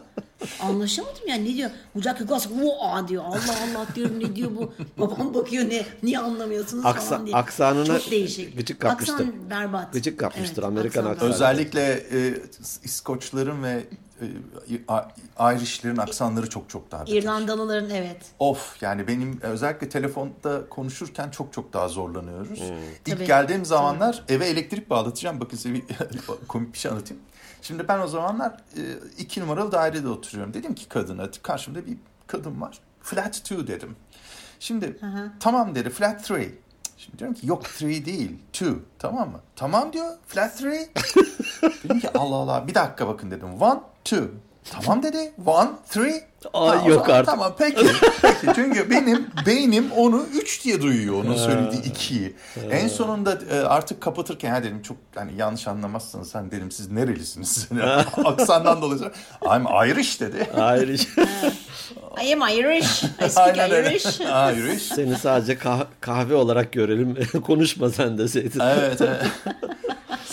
[0.61, 1.69] Anlaşamadım yani ne diyor?
[1.95, 2.47] Bucak Yukas
[2.81, 3.23] aa diyor.
[3.23, 4.73] Allah Allah diyorum ne diyor bu?
[4.97, 7.35] Babam bakıyor ne niye anlamıyorsunuz Aksa- falan diye.
[7.35, 8.57] aksanına Çok değişik.
[8.57, 9.13] gıcık kapmıştır.
[9.13, 9.93] Aksan berbat.
[9.93, 11.29] Gıcık kapmıştır, Evet, Amerikan aksan aksanı.
[11.29, 12.33] Özellikle e,
[12.83, 13.83] İskoçların ve
[14.21, 14.25] e,
[15.55, 17.13] Irish'lerin aksanları çok çok daha beter.
[17.13, 18.17] İrlandalıların evet.
[18.39, 22.59] Of yani benim özellikle telefonda konuşurken çok çok daha zorlanıyoruz.
[23.05, 23.25] İlk Tabii.
[23.27, 25.39] geldiğim zamanlar eve elektrik bağlatacağım.
[25.39, 25.83] Bakın size bir
[26.47, 27.23] komik bir şey anlatayım.
[27.63, 28.81] Şimdi ben o zamanlar e,
[29.17, 30.53] iki numaralı dairede oturuyorum.
[30.53, 31.97] Dedim ki kadına karşımda bir
[32.27, 32.79] kadın var.
[33.01, 33.95] Flat 2 dedim.
[34.59, 35.31] Şimdi hı hı.
[35.39, 36.51] tamam dedi flat 3.
[36.97, 38.65] Şimdi diyorum ki yok 3 değil 2
[38.99, 39.39] tamam mı?
[39.55, 40.63] Tamam diyor flat 3.
[41.83, 43.47] dedim ki Allah Allah bir dakika bakın dedim
[44.05, 44.31] 1 2.
[44.71, 47.25] Tamam dedi 1 3 Aa, tamam, yok artık.
[47.25, 47.87] Tamam peki.
[48.21, 48.55] peki.
[48.55, 51.23] Çünkü benim beynim onu 3 diye duyuyor.
[51.25, 52.35] Onun söylediği 2'yi.
[52.71, 56.29] en sonunda e, artık kapatırken ya dedim çok hani yanlış anlamazsınız.
[56.31, 57.67] Sen dedim siz nerelisiniz?
[58.25, 59.11] Aksandan dolayı.
[59.45, 60.47] I'm Irish dedi.
[60.57, 61.07] Irish.
[62.23, 63.03] I am Irish.
[63.03, 64.19] I speak Aynen Irish.
[64.21, 64.83] Irish.
[64.83, 67.17] Seni sadece kah- kahve olarak görelim.
[67.47, 68.59] Konuşma sen deseydin.
[68.59, 69.01] evet.
[69.01, 69.21] evet.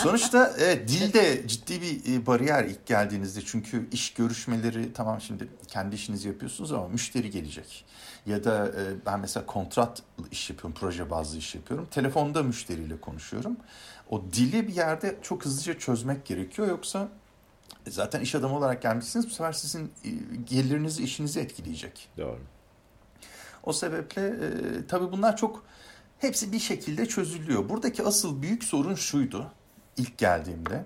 [0.03, 5.95] Sonuçta evet, dilde ciddi bir e, bariyer ilk geldiğinizde çünkü iş görüşmeleri tamam şimdi kendi
[5.95, 7.85] işinizi yapıyorsunuz ama müşteri gelecek.
[8.25, 11.87] Ya da e, ben mesela kontrat iş yapıyorum, proje bazlı iş yapıyorum.
[11.91, 13.57] Telefonda müşteriyle konuşuyorum.
[14.09, 17.07] O dili bir yerde çok hızlıca çözmek gerekiyor yoksa
[17.87, 19.91] e, zaten iş adamı olarak gelmişsiniz bu sefer sizin
[20.49, 22.09] gelirinizi, işinizi etkileyecek.
[22.17, 22.39] Doğru.
[23.63, 25.63] O sebeple e, tabii bunlar çok
[26.19, 27.69] hepsi bir şekilde çözülüyor.
[27.69, 29.51] Buradaki asıl büyük sorun şuydu
[30.01, 30.85] ilk geldiğimde.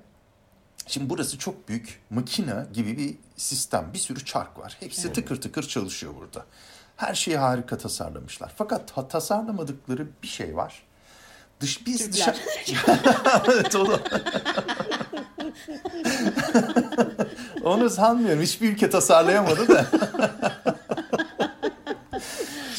[0.88, 3.90] Şimdi burası çok büyük makine gibi bir sistem.
[3.94, 4.78] Bir sürü çark var.
[4.80, 6.46] Hepsi tıkır tıkır çalışıyor burada.
[6.98, 8.54] Her şeyi harika tasarlamışlar.
[8.58, 10.84] Fakat ta- tasarlamadıkları bir şey var.
[11.60, 12.36] Dış biz Türkler.
[12.66, 13.00] dışa-
[13.54, 14.00] evet onu.
[17.64, 18.42] onu sanmıyorum.
[18.42, 19.86] Hiçbir ülke tasarlayamadı da.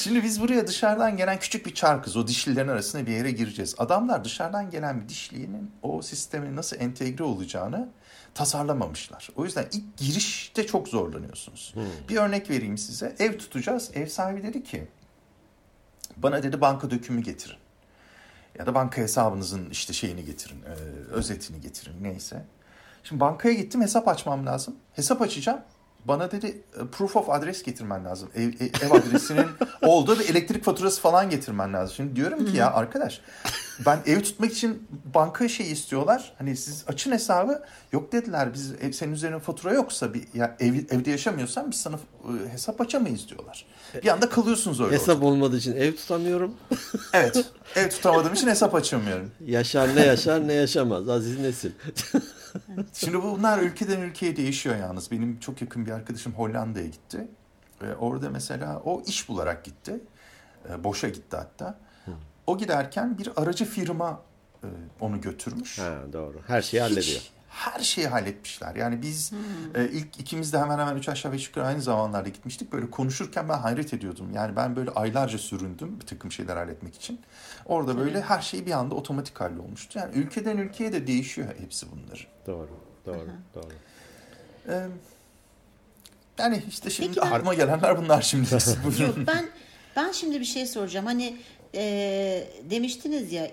[0.07, 2.16] Şimdi biz buraya dışarıdan gelen küçük bir çarkız.
[2.16, 3.75] O dişlilerin arasına bir yere gireceğiz.
[3.79, 7.88] Adamlar dışarıdan gelen bir dişlinin o sisteme nasıl entegre olacağını
[8.35, 9.29] tasarlamamışlar.
[9.37, 11.75] O yüzden ilk girişte çok zorlanıyorsunuz.
[12.09, 13.16] Bir örnek vereyim size.
[13.19, 13.90] Ev tutacağız.
[13.95, 14.88] Ev sahibi dedi ki
[16.16, 17.59] bana dedi banka dökümü getirin.
[18.59, 20.73] Ya da banka hesabınızın işte şeyini getirin, e,
[21.11, 22.45] özetini getirin neyse.
[23.05, 24.77] Şimdi bankaya gittim hesap açmam lazım.
[24.92, 25.61] Hesap açacağım.
[26.09, 28.29] Bana dedi e, proof of adres getirmen lazım.
[28.35, 29.47] Ev, ev, ev adresinin
[29.83, 31.95] olduğu bir elektrik faturası falan getirmen lazım.
[31.97, 33.21] Şimdi diyorum ki ya arkadaş
[33.87, 36.33] ben ev tutmak için banka şey istiyorlar.
[36.38, 37.62] Hani siz açın hesabı.
[37.92, 41.97] Yok dediler biz ev, senin üzerine fatura yoksa bir ya ev, evde yaşamıyorsan biz sana
[41.97, 43.66] e, hesap açamayız diyorlar.
[44.03, 44.95] Bir anda kalıyorsunuz öyle.
[44.95, 46.55] Hesap olmadığı için ev tutamıyorum.
[47.12, 47.45] Evet.
[47.77, 49.31] Ev tutamadığım için hesap açamıyorum.
[49.47, 51.09] Yaşar ne yaşar ne yaşamaz.
[51.09, 51.71] Aziz Nesil.
[52.92, 55.11] Şimdi bunlar ülkeden ülkeye değişiyor yalnız.
[55.11, 57.29] Benim çok yakın bir arkadaşım Hollanda'ya gitti.
[57.83, 60.01] Ve orada mesela o iş bularak gitti.
[60.71, 61.79] E, boşa gitti hatta.
[62.47, 64.21] O giderken bir aracı firma
[64.64, 64.69] e,
[65.01, 65.79] onu götürmüş.
[65.79, 66.40] ha, doğru.
[66.47, 67.21] Her şeyi Hiç hallediyor.
[67.57, 68.75] Her şeyi halletmişler.
[68.75, 69.33] Yani biz
[69.75, 72.73] e, ilk ikimiz de hemen hemen üç aşağı beş yukarı aynı zamanlarda gitmiştik.
[72.73, 74.31] Böyle konuşurken ben hayret ediyordum.
[74.35, 77.21] Yani ben böyle aylarca süründüm bir takım şeyler halletmek için.
[77.66, 79.99] Orada böyle her şey bir anda otomatik hallolmuştu.
[79.99, 82.27] Yani ülkeden ülkeye de değişiyor hepsi bunların.
[82.47, 82.71] Doğru.
[83.07, 83.29] Doğru.
[83.55, 83.73] Doğru.
[84.69, 84.87] Ee,
[86.38, 88.49] yani işte şimdi Peki ben- aklıma gelenler bunlar şimdi.
[89.03, 89.49] Yok ben
[89.97, 91.07] ben şimdi bir şey soracağım.
[91.07, 91.37] Hani
[91.75, 93.51] e, demiştiniz ya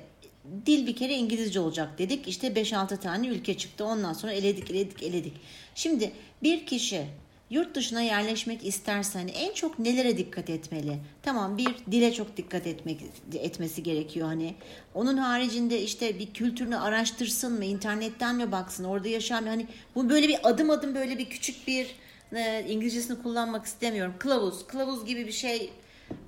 [0.65, 2.27] dil bir kere İngilizce olacak dedik.
[2.27, 3.85] İşte 5-6 tane ülke çıktı.
[3.85, 5.33] Ondan sonra eledik eledik eledik.
[5.75, 6.11] Şimdi
[6.43, 7.05] bir kişi
[7.49, 10.99] yurt dışına yerleşmek isterse hani en çok nelere dikkat etmeli?
[11.21, 13.01] Tamam bir dile çok dikkat etmek
[13.33, 14.55] etmesi gerekiyor hani.
[14.93, 19.49] Onun haricinde işte bir kültürünü araştırsın mı, internetten mi baksın, orada yaşar mı?
[19.49, 21.95] Hani bu böyle bir adım adım böyle bir küçük bir
[22.35, 24.13] e, İngilizcesini kullanmak istemiyorum.
[24.19, 25.69] Kılavuz, kılavuz gibi bir şey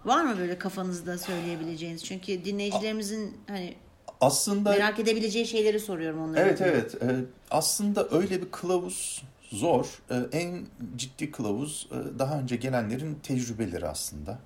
[0.05, 2.03] var mı böyle kafanızda söyleyebileceğiniz?
[2.03, 3.73] Çünkü dinleyicilerimizin hani
[4.21, 6.39] Aslında merak edebileceği şeyleri soruyorum onlara.
[6.39, 7.15] evet evet Ee,
[7.51, 9.85] aslında öyle bir kılavuz zor.
[10.11, 14.39] Ee, en ciddi kılavuz e, daha önce gelenlerin tecrübeleri aslında.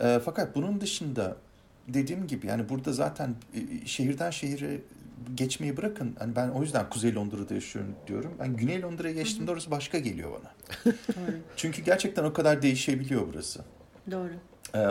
[0.00, 1.36] Ee, fakat bunun dışında
[1.88, 4.80] dediğim gibi yani burada zaten e, şehirden şehire
[5.34, 6.16] geçmeyi bırakın.
[6.18, 8.32] Hani ben o yüzden Kuzey Londra'da yaşıyorum diyorum.
[8.40, 10.52] Ben Güney Londra'ya geçtiğimde orası başka geliyor bana.
[11.56, 13.60] Çünkü gerçekten o kadar değişebiliyor burası.
[14.10, 14.30] Doğru.
[14.74, 14.86] Ee,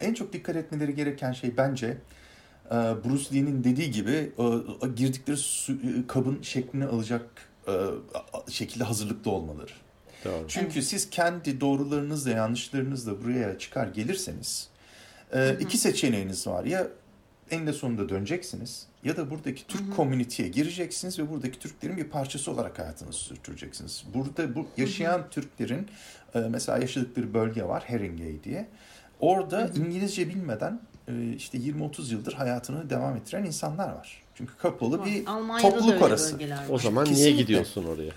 [0.00, 1.96] en çok dikkat etmeleri gereken şey bence
[2.74, 5.76] Bruce Lee'nin dediği gibi e, girdikleri su, e,
[6.08, 7.30] kabın şeklini alacak
[7.68, 7.72] e,
[8.50, 9.72] şekilde hazırlıklı olmaları.
[10.24, 10.44] Doğru.
[10.48, 14.68] Çünkü siz kendi doğrularınızla yanlışlarınızla buraya çıkar gelirseniz
[15.32, 16.64] e, iki seçeneğiniz var.
[16.64, 16.88] Ya
[17.50, 22.78] eninde sonunda döneceksiniz ya da buradaki Türk komüniteye gireceksiniz ve buradaki Türklerin bir parçası olarak
[22.78, 24.04] hayatınızı sürdüreceksiniz.
[24.14, 25.88] Burada bu yaşayan Türklerin
[26.34, 28.68] e, mesela yaşadıkları bölge var Haringey diye.
[29.20, 30.95] Orada İngilizce bilmeden e,
[31.36, 34.22] işte 20-30 yıldır hayatını devam ettiren insanlar var.
[34.34, 36.38] Çünkü kapalı bir Almanya'da da topluluk orası.
[36.70, 37.42] O zaman niye Kesinlikle.
[37.42, 38.12] gidiyorsun oraya?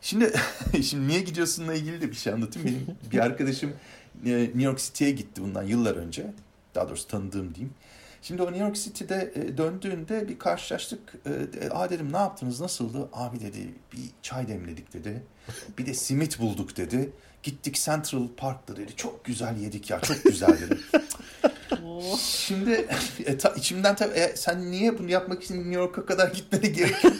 [0.00, 0.32] Şimdi
[0.82, 2.68] şimdi niye gidiyorsunla ilgili de bir şey anlatayım.
[2.68, 3.72] Benim bir arkadaşım
[4.26, 6.26] e, New York City'ye gitti bundan yıllar önce.
[6.74, 7.74] Daha doğrusu tanıdığım diyeyim.
[8.22, 11.00] Şimdi o New York City'de e, döndüğünde bir karşılaştık.
[11.26, 13.08] E, Aa dedim ne yaptınız nasıldı?
[13.12, 15.22] Abi dedi bir çay demledik dedi.
[15.78, 17.10] Bir de simit bulduk dedi.
[17.42, 18.96] Gittik Central Park'ta dedi.
[18.96, 20.78] Çok güzel yedik ya çok güzel dedi.
[22.20, 22.86] Şimdi
[23.26, 27.04] e, ta, içimden tabii e, sen niye bunu yapmak için New York'a kadar gitmene gerek
[27.04, 27.14] yok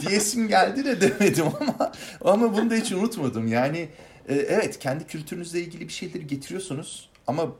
[0.08, 1.92] diyesim geldi de demedim ama
[2.24, 3.48] ama bunu da hiç unutmadım.
[3.48, 3.88] Yani
[4.28, 7.52] e, evet kendi kültürünüzle ilgili bir şeyleri getiriyorsunuz ama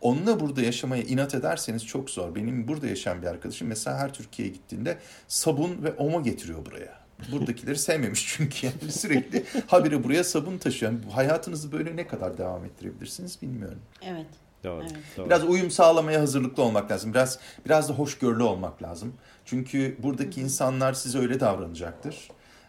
[0.00, 2.34] onunla burada yaşamaya inat ederseniz çok zor.
[2.34, 6.98] Benim burada yaşayan bir arkadaşım mesela her Türkiye'ye gittiğinde sabun ve omo getiriyor buraya.
[7.32, 10.92] Buradakileri sevmemiş çünkü yani sürekli habire buraya sabun taşıyor.
[10.92, 13.80] Yani hayatınızı böyle ne kadar devam ettirebilirsiniz bilmiyorum.
[14.02, 14.26] Evet.
[14.64, 14.82] Doğru.
[14.82, 15.02] Evet.
[15.16, 15.26] doğru.
[15.26, 17.14] Biraz uyum sağlamaya hazırlıklı olmak lazım.
[17.14, 19.14] Biraz biraz da hoşgörülü olmak lazım.
[19.44, 22.28] Çünkü buradaki insanlar size öyle davranacaktır.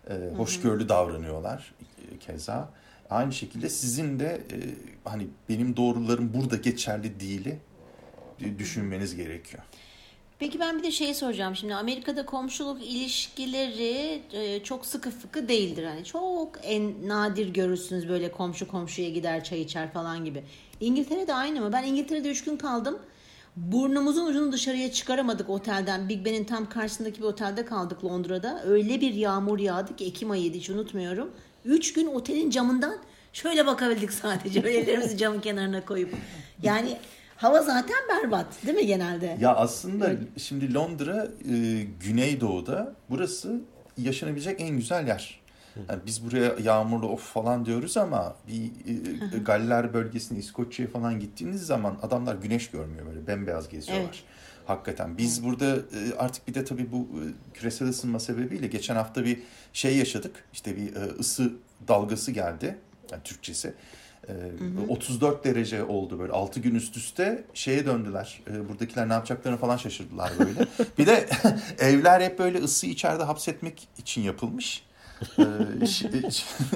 [0.10, 1.74] Ee, hoşgörülü davranıyorlar
[2.12, 2.70] e, keza.
[3.10, 4.58] Aynı şekilde sizin de e,
[5.06, 7.60] hani benim doğrularım burada geçerli değili
[8.42, 9.64] e, düşünmeniz gerekiyor.
[10.40, 15.84] Peki ben bir de şey soracağım şimdi Amerika'da komşuluk ilişkileri e, çok sıkı fıkı değildir.
[15.84, 20.44] Hani çok en nadir görürsünüz böyle komşu komşuya gider çay içer falan gibi.
[20.80, 21.74] İngiltere'de aynı mı?
[21.74, 23.00] Ben İngiltere'de 3 gün kaldım.
[23.56, 26.10] Burnumuzun ucunu dışarıya çıkaramadık otelden.
[26.10, 28.64] Big Ben'in tam karşısındaki bir otelde kaldık Londra'da.
[28.66, 31.32] Öyle bir yağmur yağdı ki Ekim ayıydı hiç unutmuyorum.
[31.66, 32.96] 3 gün otelin camından
[33.34, 34.64] şöyle bakabildik sadece.
[34.64, 36.14] Böyle ellerimizi camın kenarına koyup.
[36.64, 36.98] Yani
[37.38, 39.38] hava zaten berbat değil mi genelde?
[39.42, 43.62] Ya aslında şimdi Londra e, Güneydoğu'da burası
[43.98, 45.39] yaşanabilecek en güzel yer.
[45.90, 48.64] Yani biz buraya yağmurlu of falan diyoruz ama bir
[49.36, 54.06] e, Galler bölgesine İskoçya'ya falan gittiğiniz zaman adamlar güneş görmüyor böyle bembeyaz geziyorlar.
[54.06, 54.24] Evet.
[54.66, 59.26] Hakikaten biz burada e, artık bir de tabii bu e, küresel ısınma sebebiyle geçen hafta
[59.26, 59.40] bir
[59.74, 60.44] şey yaşadık.
[60.54, 61.54] İşte bir e, ısı
[61.88, 62.78] dalgası geldi.
[63.12, 63.74] Yani Türkçesi.
[64.28, 64.34] E,
[64.90, 68.42] 34 derece oldu böyle 6 gün üst üste şeye döndüler.
[68.52, 70.68] E, buradakiler ne yapacaklarını falan şaşırdılar böyle.
[70.98, 71.30] bir de
[71.80, 74.84] evler hep böyle ısıyı içeride hapsetmek için yapılmış.
[75.40, 75.44] Ee,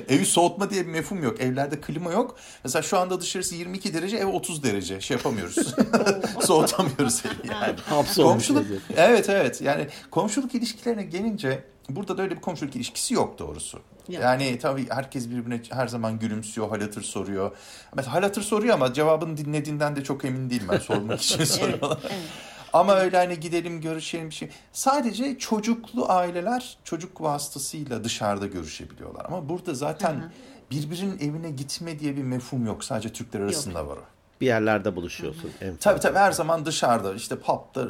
[0.15, 1.41] evi soğutma diye bir mefhum yok.
[1.41, 2.35] Evlerde klima yok.
[2.63, 5.01] Mesela şu anda dışarısı 22 derece, ev 30 derece.
[5.01, 5.55] Şey yapamıyoruz.
[6.41, 7.75] Soğutamıyoruz evi yani.
[8.15, 9.61] Komşuluk, evet evet.
[9.61, 13.79] Yani komşuluk ilişkilerine gelince burada da öyle bir komşuluk ilişkisi yok doğrusu.
[14.09, 14.23] Yok.
[14.23, 17.51] Yani tabii herkes birbirine her zaman gülümsüyor, hal hatır soruyor.
[17.95, 21.97] Mesela hal hatır soruyor ama cevabını dinlediğinden de çok emin değilim ben sormak için soruyorlar.
[22.03, 22.13] Evet.
[22.73, 24.49] Ama öyle hani gidelim görüşelim bir şey.
[24.71, 29.25] Sadece çocuklu aileler çocuk vasıtasıyla dışarıda görüşebiliyorlar.
[29.25, 30.29] Ama burada zaten Hı hı.
[30.71, 32.83] birbirinin evine gitme diye bir mefhum yok.
[32.83, 34.01] Sadece Türkler arasında var o.
[34.41, 35.51] Bir yerlerde buluşuyorsun.
[35.61, 37.87] En Tabii tabii her zaman dışarıda işte pub'da,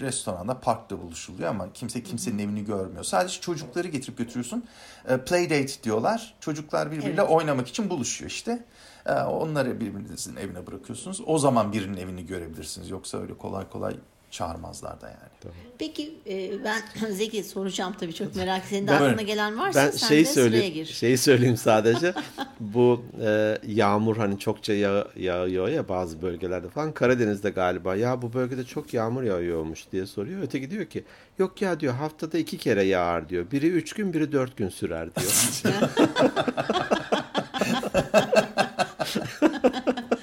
[0.00, 3.04] restoranda, parkta buluşuluyor ama kimse kimsenin evini görmüyor.
[3.04, 4.64] Sadece çocukları getirip götürüyorsun.
[5.08, 6.34] E, Play date diyorlar.
[6.40, 7.30] Çocuklar birbiriyle Evet.
[7.30, 8.64] oynamak için buluşuyor işte.
[9.06, 11.20] E, Onları birbirinizin evine bırakıyorsunuz.
[11.26, 12.90] O zaman birinin evini görebilirsiniz.
[12.90, 13.94] Yoksa öyle kolay kolay
[14.30, 15.54] çağırmazlar da yani.
[15.78, 20.08] Peki e, ben Zeki soracağım tabii çok merak senin de aklına gelen varsa Ben sen
[20.08, 20.86] şeyi de söyleyeyim, gir.
[20.86, 22.14] şeyi söyleyeyim sadece.
[22.60, 26.92] Bu e, yağmur hani çokça yağ, yağıyor ya bazı bölgelerde falan.
[26.92, 30.42] Karadeniz'de galiba ya bu bölgede çok yağmur yağıyormuş diye soruyor.
[30.42, 31.04] Öteki diyor ki
[31.38, 33.50] yok ya diyor haftada iki kere yağar diyor.
[33.50, 35.32] Biri üç gün biri dört gün sürer diyor.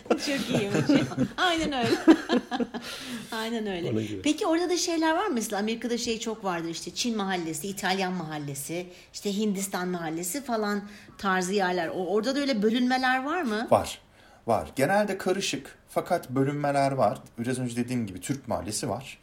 [0.09, 1.01] Çok iyiymiş.
[1.49, 1.95] Aynen öyle.
[3.31, 4.21] Aynen öyle.
[4.23, 5.33] Peki orada da şeyler var mı?
[5.33, 10.81] Mesela Amerika'da şey çok vardır işte Çin mahallesi, İtalyan mahallesi, işte Hindistan mahallesi falan
[11.17, 11.87] tarzı yerler.
[11.87, 13.67] O- Orada da öyle bölünmeler var mı?
[13.71, 13.99] Var.
[14.47, 14.67] Var.
[14.75, 17.17] Genelde karışık fakat bölünmeler var.
[17.39, 19.17] Biraz önce dediğim gibi Türk mahallesi var.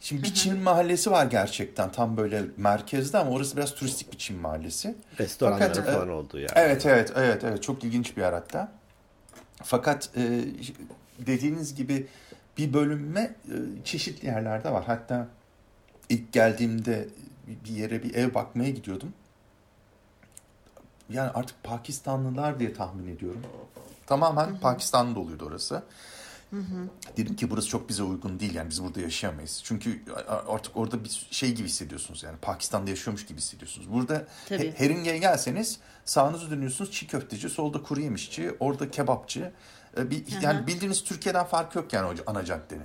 [0.00, 4.36] Şimdi bir Çin mahallesi var gerçekten tam böyle merkezde ama orası biraz turistik bir Çin
[4.38, 4.94] mahallesi.
[5.18, 6.50] Restoranların Fakat, e, falan olduğu yer.
[6.56, 8.72] Evet evet evet evet çok ilginç bir yer hatta.
[9.64, 10.40] Fakat e,
[11.26, 12.06] dediğiniz gibi
[12.58, 13.54] bir bölünme e,
[13.84, 14.84] çeşitli yerlerde var.
[14.86, 15.28] Hatta
[16.08, 17.08] ilk geldiğimde
[17.64, 19.12] bir yere bir ev bakmaya gidiyordum.
[21.10, 23.42] Yani artık Pakistanlılar diye tahmin ediyorum.
[24.06, 25.82] Tamamen Pakistanlı doluydu orası.
[27.16, 29.60] Dedim ki burası çok bize uygun değil yani biz burada yaşayamayız.
[29.64, 30.02] Çünkü
[30.48, 33.92] artık orada bir şey gibi hissediyorsunuz yani Pakistan'da yaşıyormuş gibi hissediyorsunuz.
[33.92, 34.72] Burada Tabii.
[34.72, 39.52] He- Heringe'ye gelseniz sağınızı dönüyorsunuz çiğ köfteci, solda kuru yemişçi, orada kebapçı.
[39.98, 42.82] Ee, Bir, yani bildiğiniz Türkiye'den fark yok yani ana caddenin.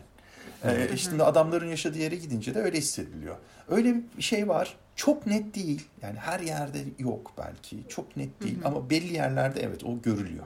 [0.64, 3.36] Ee, şimdi adamların yaşadığı yere gidince de öyle hissediliyor.
[3.70, 4.78] Öyle bir şey var.
[4.96, 5.88] Çok net değil.
[6.02, 7.80] Yani her yerde yok belki.
[7.90, 10.46] Çok net değil ama belli yerlerde evet o görülüyor.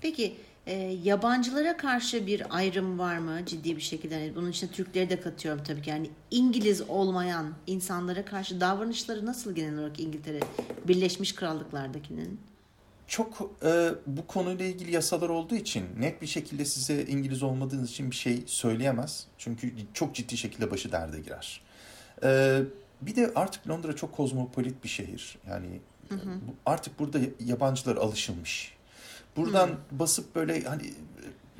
[0.00, 0.36] Peki
[0.66, 4.14] e, yabancılara karşı bir ayrım var mı ciddi bir şekilde?
[4.14, 5.90] Yani bunun içine Türkleri de katıyorum tabii ki.
[5.90, 10.40] Yani İngiliz olmayan insanlara karşı davranışları nasıl genel olarak İngiltere
[10.88, 12.40] Birleşmiş Krallıklardakinin?
[13.10, 18.10] Çok e, bu konuyla ilgili yasalar olduğu için net bir şekilde size İngiliz olmadığınız için
[18.10, 19.26] bir şey söyleyemez.
[19.38, 21.60] Çünkü çok ciddi şekilde başı derde girer.
[22.24, 22.60] E,
[23.02, 25.38] bir de artık Londra çok kozmopolit bir şehir.
[25.48, 28.74] Yani bu- artık burada yabancılar alışılmış.
[29.36, 30.82] Buradan basıp böyle hani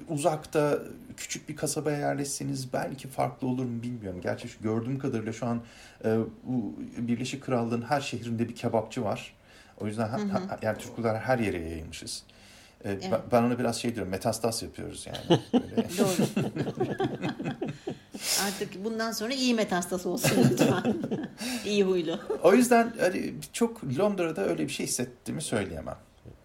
[0.09, 0.79] uzakta
[1.17, 4.21] küçük bir kasabaya yerleşseniz belki farklı olur mu bilmiyorum.
[4.23, 5.63] Gerçi gördüğüm kadarıyla şu an
[6.05, 9.35] e, bu Birleşik Krallığın her şehrinde bir kebapçı var.
[9.81, 12.23] O yüzden ha- ha- yani Türkler her yere yayılmışız.
[12.85, 13.21] E, ben- Evet.
[13.33, 15.41] Ben ona biraz şey diyorum metastas yapıyoruz yani.
[15.53, 15.89] Böyle.
[15.99, 16.27] Doğru.
[18.47, 20.95] Artık bundan sonra iyi metastası olsun lütfen.
[21.65, 22.19] iyi huylu.
[22.43, 25.97] o yüzden hani çok Londra'da öyle bir şey hissettiğimi söyleyemem.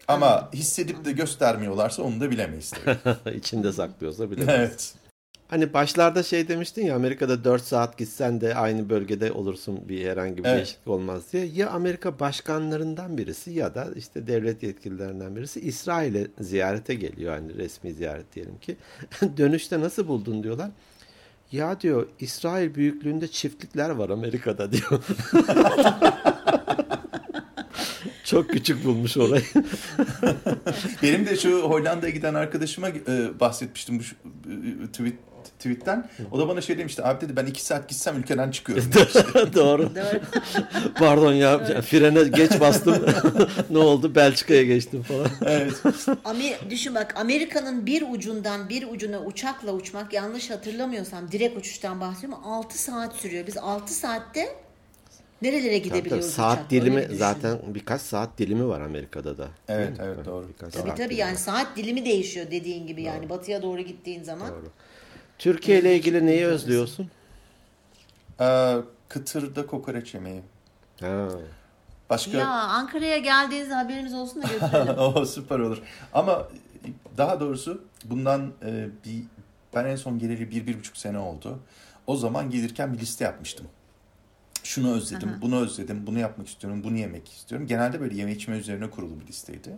[0.08, 3.36] Ama hissedip de göstermiyorlarsa onu da bilemeyiz tabii.
[3.38, 4.50] İçinde saklıyorsa bilemez.
[4.60, 4.94] evet.
[5.48, 10.38] Hani başlarda şey demiştin ya Amerika'da 4 saat gitsen de aynı bölgede olursun bir herhangi
[10.38, 10.58] bir Evet.
[10.58, 11.46] değişiklik olmaz diye.
[11.46, 17.94] Ya Amerika başkanlarından birisi ya da işte devlet yetkililerinden birisi İsrail'e ziyarete geliyor hani resmi
[17.94, 18.76] ziyaret diyelim ki.
[19.38, 20.70] Dönüşte nasıl buldun diyorlar.
[21.52, 25.04] Ya diyor İsrail büyüklüğünde çiftlikler var Amerika'da diyor.
[28.24, 29.44] Çok küçük bulmuş orayı.
[31.04, 34.16] Benim de şu Hollanda'ya giden arkadaşıma e, bahsetmiştim bu şu-
[34.86, 35.14] e, tweet
[35.66, 36.10] tweetten.
[36.32, 37.04] O da bana şey demişti.
[37.04, 38.86] Abi dedi ben iki saat gitsem ülkeden çıkıyorum.
[39.56, 39.96] Doğru.
[39.96, 40.22] Doğru.
[40.96, 43.06] Pardon ya frene geç bastım.
[43.70, 44.16] ne oldu?
[44.16, 45.28] Belçika'ya geçtim falan.
[45.46, 45.74] evet.
[46.26, 52.44] Amer düşün bak Amerika'nın bir ucundan bir ucuna uçakla uçmak yanlış hatırlamıyorsam direkt uçuştan bahsediyorum
[52.46, 53.48] 6 saat sürüyor.
[53.48, 54.56] Biz 6 saatte
[55.42, 55.98] nerelere Tabii, tabii.
[56.00, 59.48] gidebiliyoruz Saat dilimi zaten birkaç saat dilimi var Amerika'da da.
[59.68, 60.48] Evet, evet, doğru.
[60.48, 61.38] Birkaç Tabii tabii yani var.
[61.38, 64.50] saat dilimi değişiyor dediğin gibi yani batıya doğru gittiğin zaman.
[64.52, 64.70] Doğru.
[65.40, 67.12] Türkiye ile ilgili neyi özlüyorsun?
[68.40, 68.78] Ee,
[69.10, 70.42] kıtırda kokoreç yemeği.
[71.00, 71.28] Ha.
[72.10, 74.98] Başka Ya Ankara'ya geldiğinizde haberiniz olsun da götürelim.
[74.98, 75.82] o süper olur.
[76.14, 76.48] Ama
[77.18, 79.24] daha doğrusu bundan e, bir
[79.76, 81.60] ben en son geleli bir, bir buçuk sene oldu.
[82.08, 83.68] O zaman gelirken bir liste yapmıştım.
[84.64, 87.68] Şunu özledim, bunu özledim, bunu yapmak istiyorum, bunu yemek istiyorum.
[87.68, 89.78] Genelde böyle yeme içme üzerine kurulu bir listeydi.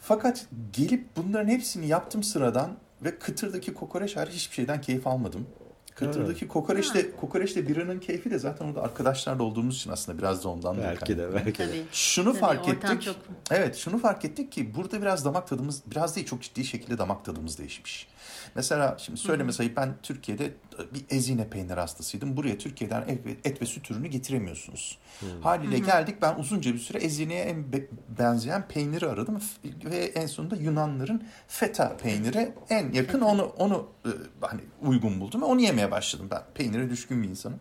[0.00, 5.46] Fakat gelip bunların hepsini yaptım sıradan ve kıtırdaki kokoreç hariç hiçbir şeyden keyif almadım.
[5.94, 10.76] Kıtırdaki kokoreçle, kokoreçle biranın keyfi de zaten orada arkadaşlarla olduğumuz için aslında biraz da ondan
[10.78, 11.66] da Belki de belki de.
[11.66, 11.84] Tabii.
[11.92, 13.02] Şunu Tabii, fark ettik.
[13.02, 13.16] çok-
[13.50, 17.24] Evet, şunu fark ettik ki burada biraz damak tadımız, biraz değil çok ciddi şekilde damak
[17.24, 18.08] tadımız değişmiş.
[18.54, 20.52] Mesela şimdi söyleme sayıp ben Türkiye'de
[20.94, 22.36] bir ezine peynir hastasıydım.
[22.36, 24.98] Buraya Türkiye'den et ve, et ve süt ürünü getiremiyorsunuz.
[25.42, 29.38] Haliyle geldik ben uzunca bir süre ezineye en be- benzeyen peyniri aradım
[29.84, 34.10] ve en sonunda Yunanların feta peyniri en yakın onu onu e,
[34.40, 36.28] hani uygun buldum ve onu yemeye başladım.
[36.30, 37.60] Ben peynire düşkün bir insanım.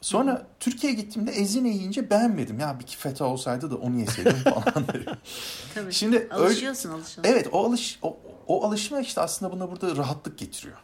[0.00, 2.58] Sonra Türkiye'ye gittiğimde ezine yiyince beğenmedim.
[2.60, 4.62] Ya bir feta olsaydı da onu yeseydim falan.
[5.74, 5.92] Tabii.
[5.92, 7.32] Şimdi öyle- Alışıyorsun alışıyorsun.
[7.32, 10.76] evet o alış o, o alışma işte aslında buna burada rahatlık getiriyor.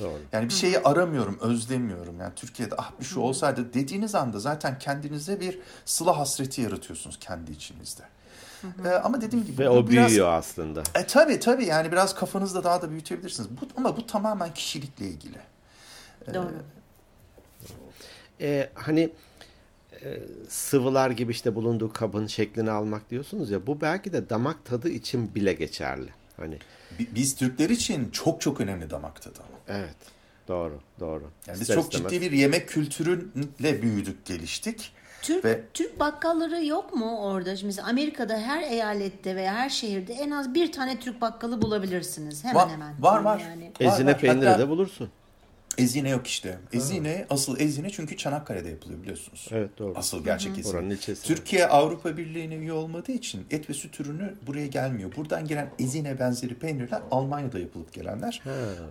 [0.00, 0.18] Doğru.
[0.32, 2.20] Yani bir şeyi aramıyorum, özlemiyorum.
[2.20, 7.52] Yani Türkiye'de ah bir şu olsaydı dediğiniz anda zaten kendinize bir sıla hasreti yaratıyorsunuz kendi
[7.52, 8.02] içinizde.
[8.84, 10.82] Ee, ama dediğim gibi Ve o biraz- büyüyor aslında.
[10.94, 13.48] E tabii tabii yani biraz kafanızda daha da büyütebilirsiniz.
[13.50, 15.38] Bu, ama bu tamamen kişilikle ilgili.
[16.34, 16.50] Doğru.
[18.40, 19.10] Ee, hani
[20.02, 24.88] e, sıvılar gibi işte bulunduğu kabın şeklini almak diyorsunuz ya bu belki de damak tadı
[24.88, 26.10] için bile geçerli.
[26.36, 26.58] Hani
[26.98, 29.38] Bi- Biz Türkler için çok çok önemli damak tadı.
[29.70, 29.96] Evet
[30.48, 31.30] doğru doğru.
[31.46, 32.12] Yani biz çok istemez.
[32.12, 34.92] ciddi bir yemek kültürüyle büyüdük, geliştik.
[35.22, 37.56] Türk Ve- Türk bakkalları yok mu orada?
[37.56, 42.44] Şimdi mesela Amerika'da her eyalette veya her şehirde en az bir tane Türk bakkalı bulabilirsiniz.
[42.44, 42.94] Hemen Var, hemen.
[43.02, 43.38] var, var.
[43.40, 43.72] Yani.
[43.80, 44.18] Ezine var.
[44.18, 45.10] peyniri Hatta- de bulursun.
[45.82, 46.58] Ezine yok işte.
[46.72, 49.48] Ezine, asıl ezine çünkü Çanakkale'de yapılıyor biliyorsunuz.
[49.50, 49.92] Evet doğru.
[49.96, 50.76] Asıl gerçek ezine.
[50.76, 51.26] Oranın ilçesi.
[51.26, 55.16] Türkiye Avrupa Birliği'ne üye olmadığı için et ve süt ürünü buraya gelmiyor.
[55.16, 58.42] Buradan gelen ezine benzeri peynirler Almanya'da yapılıp gelenler.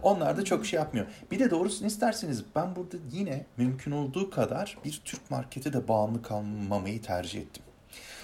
[0.03, 1.05] Onlar da çok şey yapmıyor.
[1.31, 6.21] Bir de doğrusunu isterseniz ben burada yine mümkün olduğu kadar bir Türk markete de bağımlı
[6.21, 7.63] kalmamayı tercih ettim.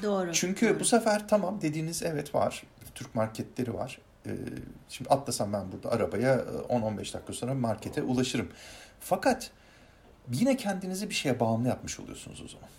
[0.03, 0.34] Doğru.
[0.34, 0.80] Çünkü doğru.
[0.80, 2.63] bu sefer tamam dediğiniz evet var.
[2.95, 3.99] Türk marketleri var.
[4.26, 4.32] Ee,
[4.89, 8.49] şimdi atlasam ben burada arabaya e, 10-15 dakika sonra markete ulaşırım.
[8.99, 9.51] Fakat
[10.32, 12.69] yine kendinizi bir şeye bağımlı yapmış oluyorsunuz o zaman.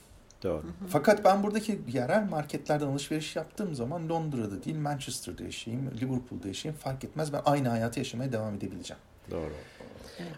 [0.43, 0.63] Doğru.
[0.89, 7.05] Fakat ben buradaki yerel marketlerden alışveriş yaptığım zaman Londra'da değil Manchester'da yaşayayım, Liverpool'da yaşayayım fark
[7.05, 7.33] etmez.
[7.33, 9.03] Ben aynı hayatı yaşamaya devam edebileceğim.
[9.31, 9.53] Doğru.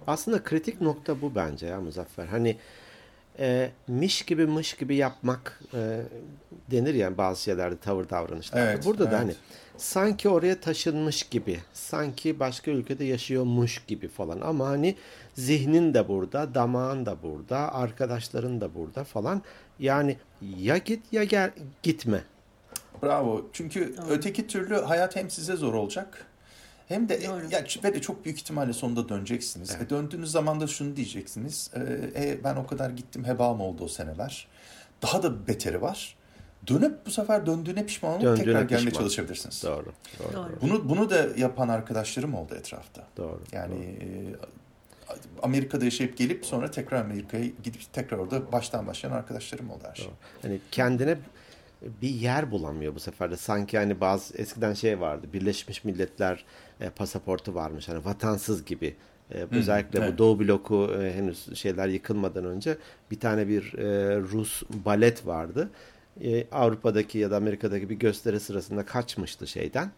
[0.06, 2.26] Aslında kritik nokta bu bence ya Muzaffer.
[2.26, 2.56] Hani
[3.38, 6.02] e, miş gibi mış gibi yapmak e,
[6.70, 8.70] denir ya bazı şeylerde tavır davranışlarda.
[8.70, 9.18] Evet, Burada da evet.
[9.18, 9.34] hani
[9.78, 14.96] sanki oraya taşınmış gibi, sanki başka ülkede yaşıyormuş gibi falan ama hani
[15.34, 19.42] zihnin de burada, damağın da burada, arkadaşların da burada falan.
[19.78, 20.16] Yani
[20.58, 21.50] ya git ya gel
[21.82, 22.24] gitme.
[23.02, 23.46] Bravo.
[23.52, 26.26] Çünkü öteki türlü hayat hem size zor olacak
[26.88, 27.44] hem de Doğru.
[27.50, 29.70] ya, ve de çok büyük ihtimalle sonunda döneceksiniz.
[29.70, 31.70] E, döndüğünüz zaman da şunu diyeceksiniz.
[31.74, 31.80] E,
[32.22, 34.48] e, ben o kadar gittim heba mı oldu o seneler?
[35.02, 36.16] Daha da beteri var.
[36.66, 39.00] Dönüp bu sefer döndüğüne pişman olup Döndüğüne tekrar gelmeye pişman.
[39.02, 39.62] çalışabilirsiniz.
[39.62, 39.92] Doğru.
[40.18, 40.32] Doğru.
[40.32, 40.50] Doğru.
[40.60, 43.06] Bunu bunu da yapan arkadaşlarım oldu etrafta.
[43.16, 43.40] Doğru.
[43.52, 44.06] Yani e,
[45.42, 50.10] Amerika'da yaşayıp gelip sonra tekrar Amerika'ya gidip tekrar orada baştan başlayan arkadaşlarım oldu her şey.
[50.42, 51.18] Hani kendine
[52.02, 53.36] bir yer bulamıyor bu sefer de.
[53.36, 55.26] Sanki hani bazı eskiden şey vardı.
[55.32, 56.44] Birleşmiş Milletler
[56.80, 57.88] e, pasaportu varmış.
[57.88, 58.96] Hani vatansız gibi.
[59.30, 60.12] E, özellikle evet.
[60.12, 62.78] bu Doğu bloku e, henüz şeyler yıkılmadan önce
[63.10, 65.70] bir tane bir e, Rus balet vardı.
[65.70, 65.97] E,
[66.52, 69.90] Avrupa'daki ya da Amerika'daki bir gösteri sırasında kaçmıştı şeyden,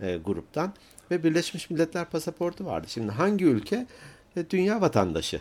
[0.00, 0.72] e, gruptan
[1.10, 2.86] ve Birleşmiş Milletler pasaportu vardı.
[2.90, 3.86] Şimdi hangi ülke?
[4.36, 5.40] E, dünya vatandaşı.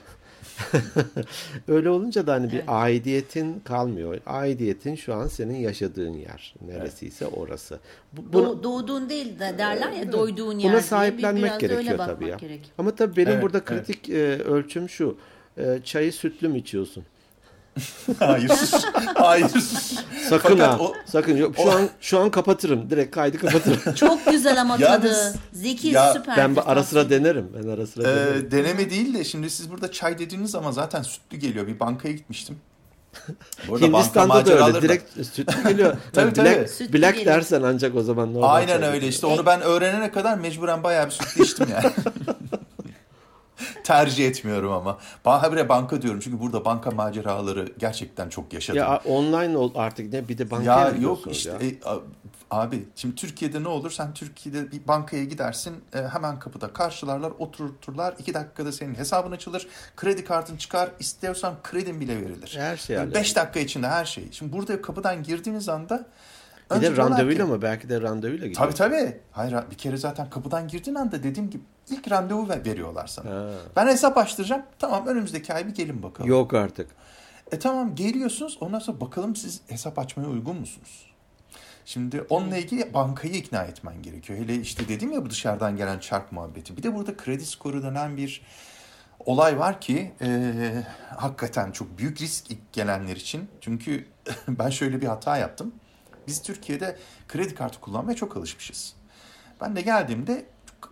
[1.68, 4.18] Öyle olunca da hani bir aidiyetin kalmıyor.
[4.26, 6.56] Aidiyetin şu an senin yaşadığın yer.
[6.68, 7.80] Neresiyse orası.
[8.14, 12.36] Bu, bunu- Doğ- doğduğun değil de derler ya doyduğun yer buna sahiplenmek gerekiyor tabii ya.
[12.36, 12.72] gerek.
[12.78, 13.68] Ama tabii benim Evet, burada evet.
[13.68, 15.18] kritik e, ölçüm şu.
[15.58, 17.04] E, çayı sütlü mü içiyorsun?
[18.20, 18.52] Hayır.
[19.16, 19.48] Hayır.
[20.30, 20.78] Sakın Fakat ha.
[20.80, 21.56] o- sakın yok.
[21.56, 22.90] Şu o- an şu an kapatırım.
[22.90, 23.94] Direkt kaydı kapatırım.
[23.96, 25.08] Çok güzel ama tadı.
[25.08, 26.38] Yalnız- Zeki Ya süper.
[26.38, 27.52] ben ara sıra denerim.
[27.64, 28.48] Ben ara sıra denerim.
[28.48, 31.68] Ee, deneme değil de şimdi siz burada çay dediğiniz zaman zaten sütlü geliyor.
[31.68, 32.58] Bir bankaya gitmiştim.
[33.82, 34.74] Hindistan'da da öyle.
[34.74, 35.96] da- Direkt sütlü geliyor.
[36.14, 36.46] Tabii, Yani tabii.
[36.50, 37.36] Black, Sütlü black geliyor.
[37.36, 41.12] dersen ancak o zaman normal Aynen öyle işte onu ben öğrenene kadar mecburen bayağı bir
[41.12, 41.92] sütlü içtim yani.
[43.84, 44.98] Tercih etmiyorum ama.
[45.24, 48.80] Habire banka diyorum çünkü burada banka maceraları gerçekten çok yaşadım.
[48.80, 51.56] Ya online ol artık ne bir de bankaya Ya yok işte ya?
[51.70, 51.76] e,
[52.52, 58.14] abi şimdi Türkiye'de ne olur sen Türkiye'de bir bankaya gidersin e, hemen kapıda karşılarlar oturturlar
[58.20, 62.56] iki dakikada senin hesabın açılır kredi kartın çıkar istiyorsan kredin bile verilir.
[62.60, 63.36] Her şey 5 hallediyor.
[63.36, 64.28] dakika içinde her şey.
[64.32, 66.08] Şimdi burada kapıdan girdiğiniz anda
[66.72, 67.62] Bir önce de randevuyla ki- mı?
[67.62, 68.66] Belki de randevuyla gidiyor.
[68.66, 69.18] Tabii tabii.
[69.32, 73.30] Hayır bir kere zaten kapıdan girdiğin anda dediğim gibi ilk randevu ver- veriyorlar sana.
[73.30, 73.50] Ha.
[73.76, 74.62] Ben hesap açtıracağım.
[74.80, 76.30] Tamam önümüzdeki ay bir gelin bakalım.
[76.30, 76.90] Yok artık.
[77.52, 81.06] E tamam geliyorsunuz ondan sonra bakalım siz hesap açmaya uygun musunuz?
[81.86, 84.40] Şimdi onunla ilgili bankayı ikna etmen gerekiyor.
[84.40, 86.78] Hele işte dedim ya bu dışarıdan gelen çark muhabbeti.
[86.78, 88.42] Bir de burada kredi skoru denen bir
[89.26, 90.52] olay var ki e,
[91.18, 93.48] hakikaten çok büyük risk ilk gelenler için.
[93.62, 94.06] Çünkü
[94.48, 95.74] ben şöyle bir hata yaptım.
[96.28, 96.98] Biz Türkiye'de
[97.28, 98.94] kredi kartı kullanmaya çok alışmışız.
[99.62, 100.46] Ben de geldiğimde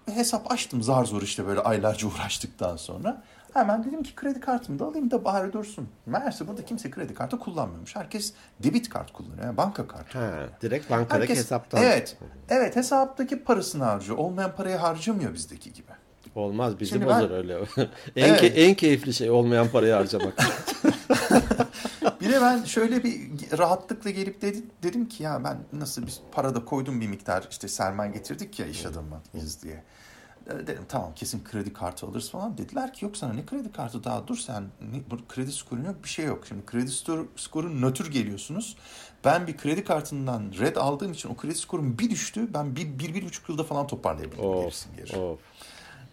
[0.06, 3.24] hesap açtım zar zor işte böyle aylarca uğraştıktan sonra.
[3.54, 5.90] Hemen dedim ki kredi kartımı da alayım da bari dursun.
[6.06, 7.96] Meğerse burada kimse kredi kartı kullanmıyormuş.
[7.96, 9.44] Herkes debit kart kullanıyor.
[9.46, 10.20] Yani banka kartı.
[10.20, 10.32] Ha,
[10.62, 11.84] direkt bankadaki Herkes, hesaptan.
[11.84, 12.18] Evet.
[12.50, 14.18] Evet hesaptaki parasını harcıyor.
[14.18, 15.92] Olmayan parayı harcamıyor bizdeki gibi.
[16.36, 17.54] Olmaz bizi Şimdi bozar ben- öyle.
[18.16, 18.44] en, Evet.
[18.44, 20.34] ke- en keyifli şey olmayan parayı harcamak.
[22.24, 26.56] Bir de ben şöyle bir rahatlıkla gelip dedi- dedim ki ya ben nasıl bir para
[26.56, 29.84] da koydum bir miktar işte sermaye getirdik ya iş adamıyız diye.
[30.48, 32.58] E, Dedim tamam kesin kredi kartı alırız falan.
[32.58, 36.04] Dediler ki yok sana ne kredi kartı daha dur sen ne, bu kredi skorun yok
[36.04, 36.48] bir şey yok.
[36.48, 36.92] Şimdi kredi
[37.36, 38.78] skoru, nötr geliyorsunuz.
[39.26, 42.54] Ben bir kredi kartından red aldığım için o kredi skorum bir düştü.
[42.54, 45.18] Ben bir, bir, bir buçuk yılda falan toparlayabildim of, gerisini geri.
[45.18, 45.40] of.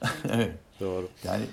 [0.28, 0.52] evet.
[0.80, 1.08] Doğru.
[1.24, 1.44] Yani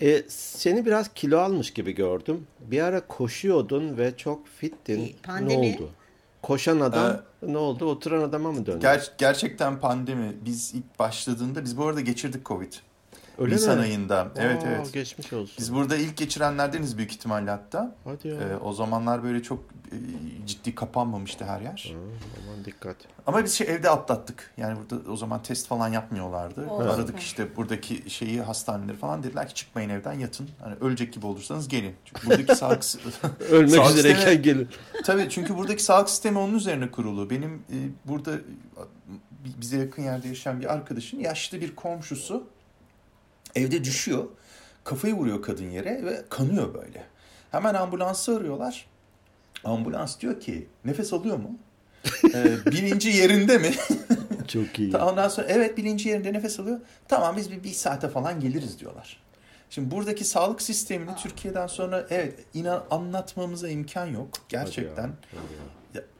[0.00, 2.46] E, seni biraz kilo almış gibi gördüm.
[2.60, 5.06] Bir ara koşuyordun ve çok fittin.
[5.06, 5.72] E, pandemi.
[5.72, 5.90] Ne oldu?
[6.42, 7.84] Koşan adam ne oldu?
[7.90, 8.86] Oturan adama mı döndü?
[8.86, 12.72] ger- gerçekten pandemi biz ilk başladığında biz bu arada geçirdik Covid.
[13.38, 13.82] Öyle Nisan mi?
[13.82, 14.28] ayında.
[14.36, 14.92] Evet Aa, evet.
[14.92, 15.54] Geçmiş olsun.
[15.58, 17.94] Biz burada ilk geçirenlerdeniz büyük ihtimalle hatta.
[18.04, 18.34] Hadi ya.
[18.34, 19.58] Ee, o zamanlar böyle çok
[19.92, 19.96] e,
[20.46, 21.94] ciddi kapanmamıştı her yer.
[21.94, 21.98] Aa,
[22.46, 22.96] aman dikkat.
[23.26, 24.50] Ama biz şey evde atlattık.
[24.56, 26.66] Yani burada o zaman test falan yapmıyorlardı.
[26.66, 30.48] Oo, Aradık işte buradaki şeyi hastaneleri falan dediler ki çıkmayın evden yatın.
[30.62, 31.94] Hani ölecek gibi olursanız gelin.
[32.04, 32.82] Çünkü buradaki sağlık
[33.50, 34.68] Ölmek Sağlık üzereyken sistemi- gelin.
[35.04, 37.30] Tabii çünkü buradaki sağlık sistemi onun üzerine kurulu.
[37.30, 38.32] Benim e, burada
[39.60, 42.44] bize yakın yerde yaşayan bir arkadaşın yaşlı bir komşusu
[43.56, 44.24] evde düşüyor.
[44.84, 47.04] Kafayı vuruyor kadın yere ve kanıyor böyle.
[47.50, 48.86] Hemen ambulansı arıyorlar.
[49.64, 51.58] Ambulans diyor ki nefes alıyor mu?
[52.34, 53.74] Ee, bilinci yerinde mi?
[54.48, 54.96] Çok iyi.
[54.96, 56.80] Ondan sonra evet bilinci yerinde nefes alıyor.
[57.08, 59.20] Tamam biz bir, bir saate falan geliriz diyorlar.
[59.70, 64.28] Şimdi buradaki sağlık sistemini Türkiye'den sonra evet inan anlatmamıza imkan yok.
[64.48, 65.02] Gerçekten.
[65.02, 65.75] Hadi ya, hadi ya.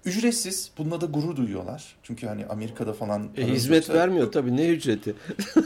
[0.06, 0.70] Ücretsiz.
[0.78, 1.96] Bununla da gurur duyuyorlar.
[2.02, 3.28] Çünkü hani Amerika'da falan...
[3.36, 5.14] E, hizmet vermiyor tabii ne ücreti?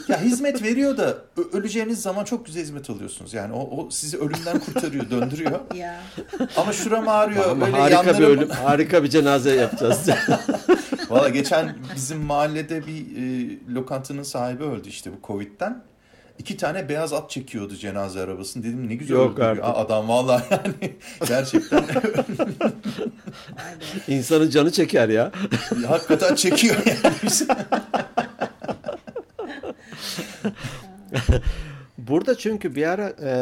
[0.09, 1.19] ya hizmet veriyor da
[1.53, 3.35] öleceğiniz zaman çok güzel hizmet alıyorsunuz.
[3.35, 5.61] Yani o, o sizi ölümden kurtarıyor, döndürüyor.
[5.75, 6.01] Ya.
[6.57, 7.51] Ama şuram ağrıyor.
[7.51, 8.19] Ama öyle harika yanlarım...
[8.19, 10.09] bir ölüm, harika bir cenaze yapacağız.
[11.11, 15.83] Valla geçen bizim mahallede bir e, lokantanın sahibi öldü işte bu Covid'den.
[16.41, 18.63] İki tane beyaz at çekiyordu cenaze arabasını.
[18.63, 19.61] Dedim ne güzel Yok öldü.
[19.61, 20.95] Adam valla yani
[21.29, 21.85] gerçekten
[24.09, 25.33] İnsanın canı çeker ya.
[25.89, 27.15] hakikaten çekiyor yani.
[31.99, 33.33] Burada çünkü bir ara e,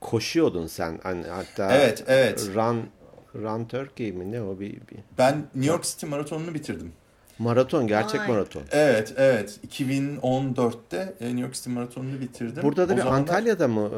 [0.00, 1.00] koşuyordun sen.
[1.02, 2.50] Hani hatta Evet, evet.
[2.54, 2.82] Run
[3.34, 6.92] Run Turkey mi ne o bir, bir Ben New York City maratonunu bitirdim.
[7.38, 8.28] Maraton gerçek Vay.
[8.28, 8.62] maraton.
[8.70, 9.58] Evet, evet.
[9.70, 12.62] 2014'te e, New York City maratonunu bitirdim.
[12.62, 13.90] Burada da O bir zamanlar- Antalya'da mı?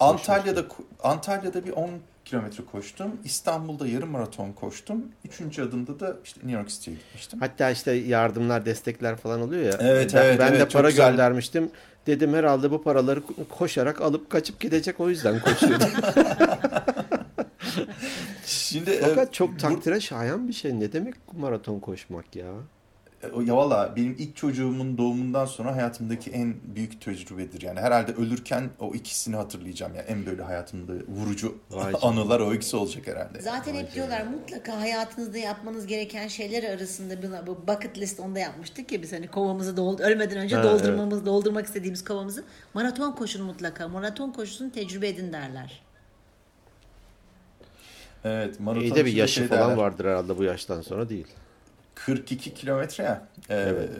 [0.00, 0.04] e?
[0.04, 0.64] Antalya'da
[1.02, 1.90] Antalya'da bir 10
[2.24, 3.10] kilometre koştum.
[3.24, 5.04] İstanbul'da yarım maraton koştum.
[5.24, 7.40] Üçüncü adımda da işte New York City'ye gitmiştim.
[7.40, 9.76] Hatta işte yardımlar, destekler falan oluyor ya.
[9.80, 11.10] Evet, ben, evet, ben de evet, çok para güzel.
[11.10, 11.70] göndermiştim.
[12.06, 15.88] Dedim herhalde bu paraları koşarak alıp kaçıp gidecek o yüzden koşuyordum.
[18.46, 20.80] Şimdi e, Fakat çok bu- takdire şayan bir şey.
[20.80, 22.46] Ne demek maraton koşmak ya?
[23.22, 27.62] E, Ya valla benim ilk çocuğumun doğumundan sonra hayatımdaki en büyük tecrübedir.
[27.62, 29.94] Yani herhalde ölürken o ikisini hatırlayacağım.
[29.94, 33.40] Yani en böyle hayatımda vurucu Vay anılar o ikisi olacak herhalde.
[33.40, 38.92] Zaten hep diyorlar mutlaka hayatınızda yapmanız gereken şeyler arasında bir- bu bucket list onda yapmıştık
[38.92, 42.44] ya biz hani kovamızı doldur ölmeden önce Ha, doldurmamız doldurmak istediğimiz kovamızı
[42.74, 45.82] maraton koşun mutlaka maraton koşusunu tecrübe edin derler.
[48.24, 51.26] Evet maraton İyi de bir yaşı şey falan derler, vardır herhalde bu yaştan sonra değil.
[52.06, 53.22] 42 kilometre ya.
[53.48, 53.90] E, Evet.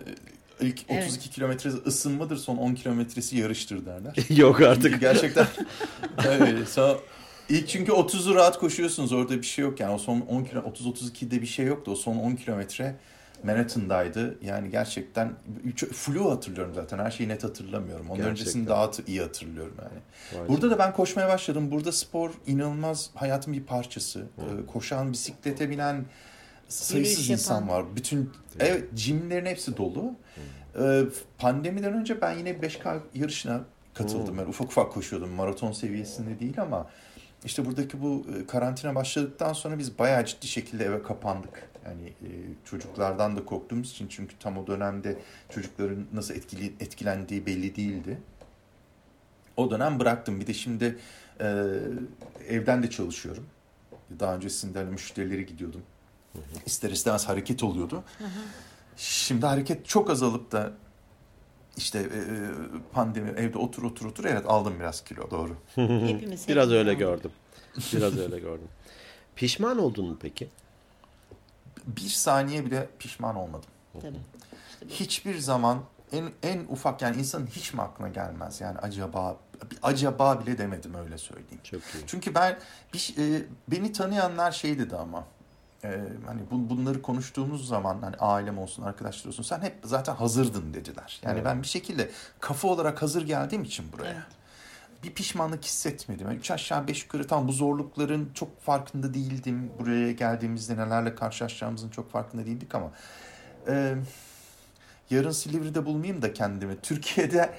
[0.61, 1.30] İlk 32 Evet.
[1.30, 4.14] kilometre ısınmadır son 10 kilometresi yarıştır derler.
[4.36, 5.01] Yok Çünkü artık.
[5.01, 5.46] gerçekten
[6.28, 6.96] evet, sonra
[7.48, 10.86] ilk çünkü 30'u rahat koşuyorsunuz orada bir şey yok yani o son 10 kilo 30
[10.86, 12.96] 32'de bir şey yoktu o son 10 kilometre
[13.44, 14.38] Manhattan'daydı.
[14.42, 15.32] Yani gerçekten
[15.92, 16.98] flu hatırlıyorum zaten.
[16.98, 18.07] Her şeyi net hatırlamıyorum.
[18.07, 18.40] Onun Gerçekten.
[18.40, 20.40] öncesini daha iyi hatırlıyorum yani.
[20.42, 21.70] Vay Burada da ben koşmaya başladım.
[21.70, 24.26] Burada spor inanılmaz hayatın bir parçası.
[24.38, 26.05] Ee, koşan, bisiklete binen
[26.70, 27.96] sayısız insan var.
[27.96, 30.14] Bütün evet jimlerin hepsi dolu.
[30.80, 31.02] Ee,
[31.38, 33.60] pandemiden önce ben yine 5K yarışına
[33.94, 34.38] katıldım.
[34.38, 35.30] Ben ufak ufak koşuyordum.
[35.30, 36.86] Maraton seviyesinde değil ama
[37.44, 41.70] işte buradaki bu e, karantina başladıktan sonra biz bayağı ciddi şekilde eve kapandık.
[41.84, 42.28] Yani e,
[42.64, 45.16] çocuklardan da korktuğumuz için çünkü tam o dönemde
[45.48, 48.18] çocukların nasıl etkili, etkilendiği belli değildi.
[49.56, 50.40] O dönem bıraktım.
[50.40, 50.98] Bir de şimdi
[51.40, 51.66] e,
[52.48, 53.46] evden de çalışıyorum.
[54.20, 55.82] Daha öncesinde hani müşterilere gidiyordum.
[56.66, 58.05] İster istemez hareket oluyordu.
[58.97, 60.72] Şimdi hareket çok azalıp da
[61.76, 62.31] işte e,
[62.93, 65.57] pandemi evde otur otur otur evet aldım biraz kilo doğru.
[65.74, 67.31] Hepimiz Biraz öyle gördüm.
[67.93, 68.68] Biraz öyle gördüm.
[69.37, 70.49] Pişman oldun mu peki?
[71.87, 73.70] Bir saniye bile pişman olmadım.
[74.01, 74.16] Tabii.
[74.89, 79.37] Hiçbir zaman en en ufak yani insanın hiç mi aklına gelmez yani acaba
[79.83, 81.61] acaba bile demedim öyle söyleyeyim.
[81.64, 82.05] Çok iyi.
[82.07, 82.59] Çünkü ben
[82.95, 85.24] bir, e, beni tanıyanlar şey dedi ama
[85.85, 85.89] e,
[86.26, 91.20] hani bu, bunları konuştuğumuz zaman hani ailem olsun arkadaşlar olsun sen hep zaten hazırdın dediler.
[91.22, 91.45] Yani Evet.
[91.45, 92.11] ben bir şekilde
[92.41, 94.11] kafa olarak hazır geldiğim için buraya.
[94.12, 94.22] Evet.
[95.05, 96.26] Bir pişmanlık hissetmedim.
[96.26, 99.70] Yani üç aşağı beş yukarı tam bu zorlukların çok farkında değildim.
[99.78, 102.91] Buraya geldiğimizde nelerle karşılaşacağımızın çok farkında değildik ama
[103.68, 103.95] e,
[105.11, 106.81] yarın Silivri'de bulmayayım da kendimi.
[106.81, 107.55] Türkiye'de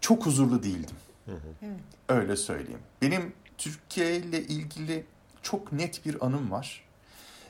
[0.00, 0.96] çok huzurlu değildim.
[1.28, 1.40] Evet.
[2.08, 2.80] Öyle söyleyeyim.
[3.02, 5.04] Benim Türkiye ile ilgili
[5.42, 6.85] çok net bir anım var.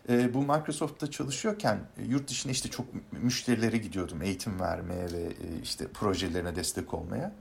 [0.08, 5.22] Ee, bu Microsoft'ta çalışıyorken e, yurt dışına işte çok mü- müşterilere gidiyordum eğitim vermeye ve
[5.22, 7.32] e, işte projelerine destek olmaya.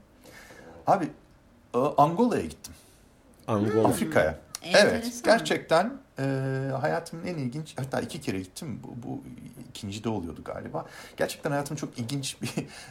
[0.86, 1.08] Abi
[1.74, 2.74] e, Angola'ya gittim.
[3.46, 3.88] Angola.
[3.88, 4.38] Afrika'ya.
[4.62, 4.88] Enteresan.
[4.90, 6.22] Evet, gerçekten e,
[6.80, 9.22] hayatımın en ilginç, hatta iki kere gittim, bu, bu
[9.70, 10.86] ikinci de oluyordu galiba.
[11.16, 12.48] Gerçekten hayatımın çok ilginç bir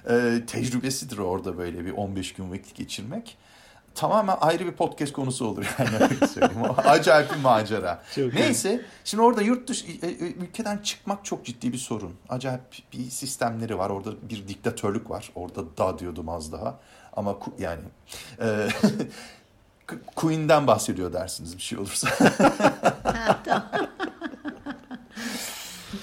[0.37, 3.37] e, tecrübesidir orada böyle bir 15 gün vakit geçirmek.
[3.95, 6.61] Tamamen ayrı bir podcast konusu olur yani öyle söyleyeyim.
[6.69, 8.03] O acayip bir macera.
[8.15, 8.35] Çok iyi.
[8.35, 12.13] Neyse, şimdi orada yurt dışı, e, e, ülkeden çıkmak çok ciddi bir sorun.
[12.29, 12.61] Acayip
[12.93, 15.31] bir sistemleri var, orada bir diktatörlük var.
[15.35, 16.79] Orada da diyordum az daha.
[17.13, 17.81] Ama yani...
[18.41, 18.67] E,
[20.15, 22.09] Queen'den bahsediyor dersiniz bir şey olursa.
[23.03, 23.87] Ha, tamam.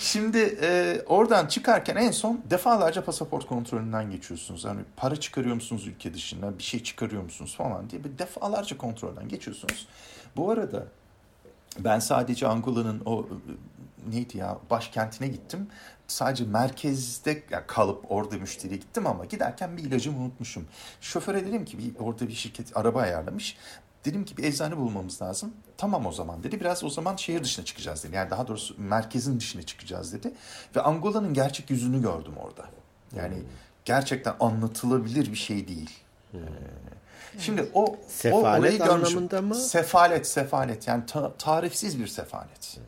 [0.01, 4.65] Şimdi e, oradan çıkarken en son defalarca pasaport kontrolünden geçiyorsunuz.
[4.65, 9.29] Yani para çıkarıyor musunuz ülke dışına, bir şey çıkarıyor musunuz falan diye bir defalarca kontrolden
[9.29, 9.89] geçiyorsunuz.
[10.37, 10.87] Bu arada
[11.79, 15.69] ben sadece Angola'nın o e, neydi ya başkentine gittim.
[16.07, 20.67] Sadece merkezde kalıp orada müşteriye gittim ama giderken bir ilacımı unutmuşum.
[21.01, 23.57] Şoföre dedim ki bir, orada bir şirket araba ayarlamış.
[24.05, 25.53] Dedim ki bir eczane bulmamız lazım.
[25.77, 26.61] Tamam o zaman dedi.
[26.61, 28.17] Biraz o zaman şehir dışına çıkacağız dedi.
[28.17, 30.33] Yani daha doğrusu merkezin dışına çıkacağız dedi.
[30.77, 32.65] Ve Angola'nın gerçek yüzünü gördüm orada.
[33.17, 33.35] Yani
[33.85, 35.91] gerçekten anlatılabilir bir şey değil.
[36.35, 36.39] Ee,
[37.39, 39.19] Şimdi o, o Sefalet görmüşüm.
[39.19, 39.55] anlamında mı?
[39.55, 40.89] Sefalet, sefalet.
[40.89, 42.79] Yani ta- tarifsiz bir sefalet.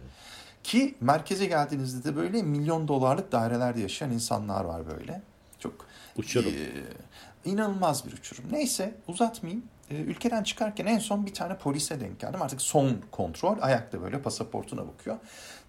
[0.65, 5.23] Ki merkeze geldiğinizde de böyle milyon dolarlık dairelerde yaşayan insanlar var böyle.
[5.59, 5.75] Çok
[6.17, 6.53] Uçurum.
[6.53, 8.45] e, inanılmaz bir uçurum.
[8.53, 9.65] Neyse uzatmayayım.
[9.91, 12.43] E, ülkeden çıkarken en son bir tane polise denk geldim.
[12.43, 13.57] Artık son kontrol.
[13.61, 15.17] Ayakta böyle pasaportuna bakıyor.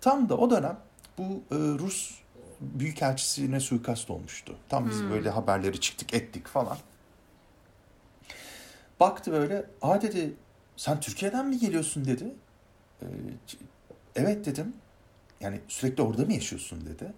[0.02, 0.78] Tam da o dönem
[1.18, 2.16] bu e, Rus
[2.62, 4.56] büyükelçisine suikast olmuştu.
[4.70, 6.78] Tam biz böyle haberleri çıktık ettik falan.
[9.00, 9.66] Baktı böyle.
[9.82, 10.34] Aa dedi
[10.78, 12.36] sen Türkiye'den mi geliyorsun dedi.
[13.02, 13.06] E,
[14.16, 14.74] evet dedim.
[15.40, 17.14] Yani sürekli orada mı yaşıyorsun dedi.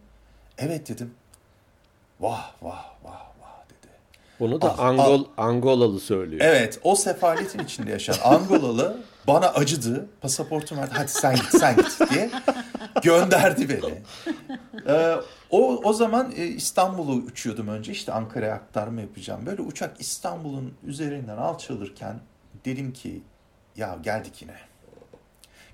[0.57, 1.13] Evet dedim.
[2.19, 3.36] Vah vah vah.
[4.39, 6.41] Bunu da Ah, Angol Angolalı söylüyor.
[6.45, 10.09] Evet o sefaletin içinde yaşayan Angolalı bana acıdı.
[10.21, 10.91] Pasaportum verdi.
[10.93, 12.29] Hadi sen git sen git diye
[13.03, 13.93] gönderdi beni.
[14.87, 15.15] Ee,
[15.49, 17.91] o, o zaman e, İstanbul'u uçuyordum önce.
[17.91, 19.45] İşte Ankara'ya aktarma yapacağım.
[19.45, 22.19] Böyle uçak İstanbul'un üzerinden alçalırken
[22.65, 23.23] dedim ki
[23.75, 24.53] ya geldik yine.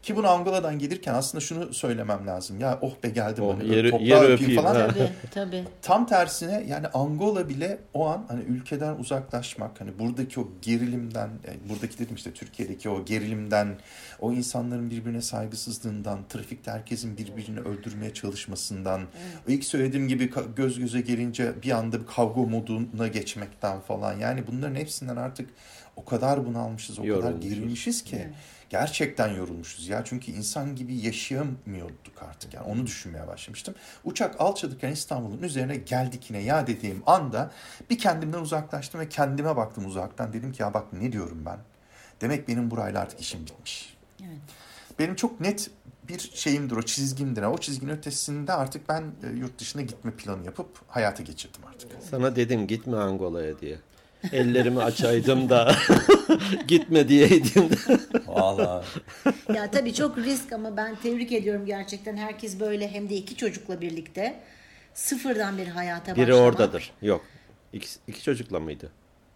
[0.03, 2.59] Ki bunu Angola'dan gelirken aslında şunu söylemem lazım.
[2.59, 3.43] Ya oh be geldim.
[3.43, 4.89] Oh, hani yeri- toprağı yeri öpeyim öpeyim, falan.
[4.89, 5.63] Tabii tabii.
[5.81, 11.57] Tam tersine yani Angola bile o an hani ülkeden uzaklaşmak hani buradaki o gerilimden yani
[11.69, 13.77] buradaki dedim işte Türkiye'deki o gerilimden
[14.19, 19.01] o insanların birbirine saygısızlığından trafikte herkesin birbirini öldürmeye çalışmasından
[19.47, 24.43] o ilk söylediğim gibi göz göze gelince bir anda bir kavga moduna geçmekten falan yani
[24.47, 25.49] bunların hepsinden artık
[25.95, 27.49] o kadar bunalmışız o kadar Yorulmuşuz.
[27.49, 28.29] gerilmişiz ki
[28.69, 33.75] gerçekten yorulmuşuz ya çünkü insan gibi yaşayamıyorduk artık yani onu düşünmeye başlamıştım.
[34.03, 37.51] Uçak alçalırken İstanbul'un üzerine geldik yine ya dediğim anda
[37.89, 40.33] bir kendimden uzaklaştım ve kendime baktım uzaktan.
[40.33, 41.57] Dedim ki ya bak ne diyorum ben.
[42.21, 43.97] Demek benim burayla artık işim bitmiş.
[44.21, 44.37] Evet.
[44.99, 45.69] Benim çok net
[46.07, 47.43] bir şeyimdir o çizgimdir.
[47.43, 51.91] O çizginin ötesinde artık ben e, yurt dışına gitme planı yapıp hayata geçirdim artık.
[52.09, 53.77] Sana dedim gitme Angola'ya diye.
[54.31, 55.75] Ellerimi açaydım da
[56.67, 57.75] gitme diyeydim de.
[58.27, 58.85] Vallahi.
[59.55, 62.17] Ya tabii çok risk ama ben tebrik ediyorum gerçekten.
[62.17, 64.39] Herkes böyle hem de iki çocukla birlikte
[64.93, 66.47] sıfırdan bir hayata Biri başlamak.
[66.53, 66.91] oradadır.
[67.01, 67.25] Yok.
[67.73, 68.89] İki, iki çocukla mıydı?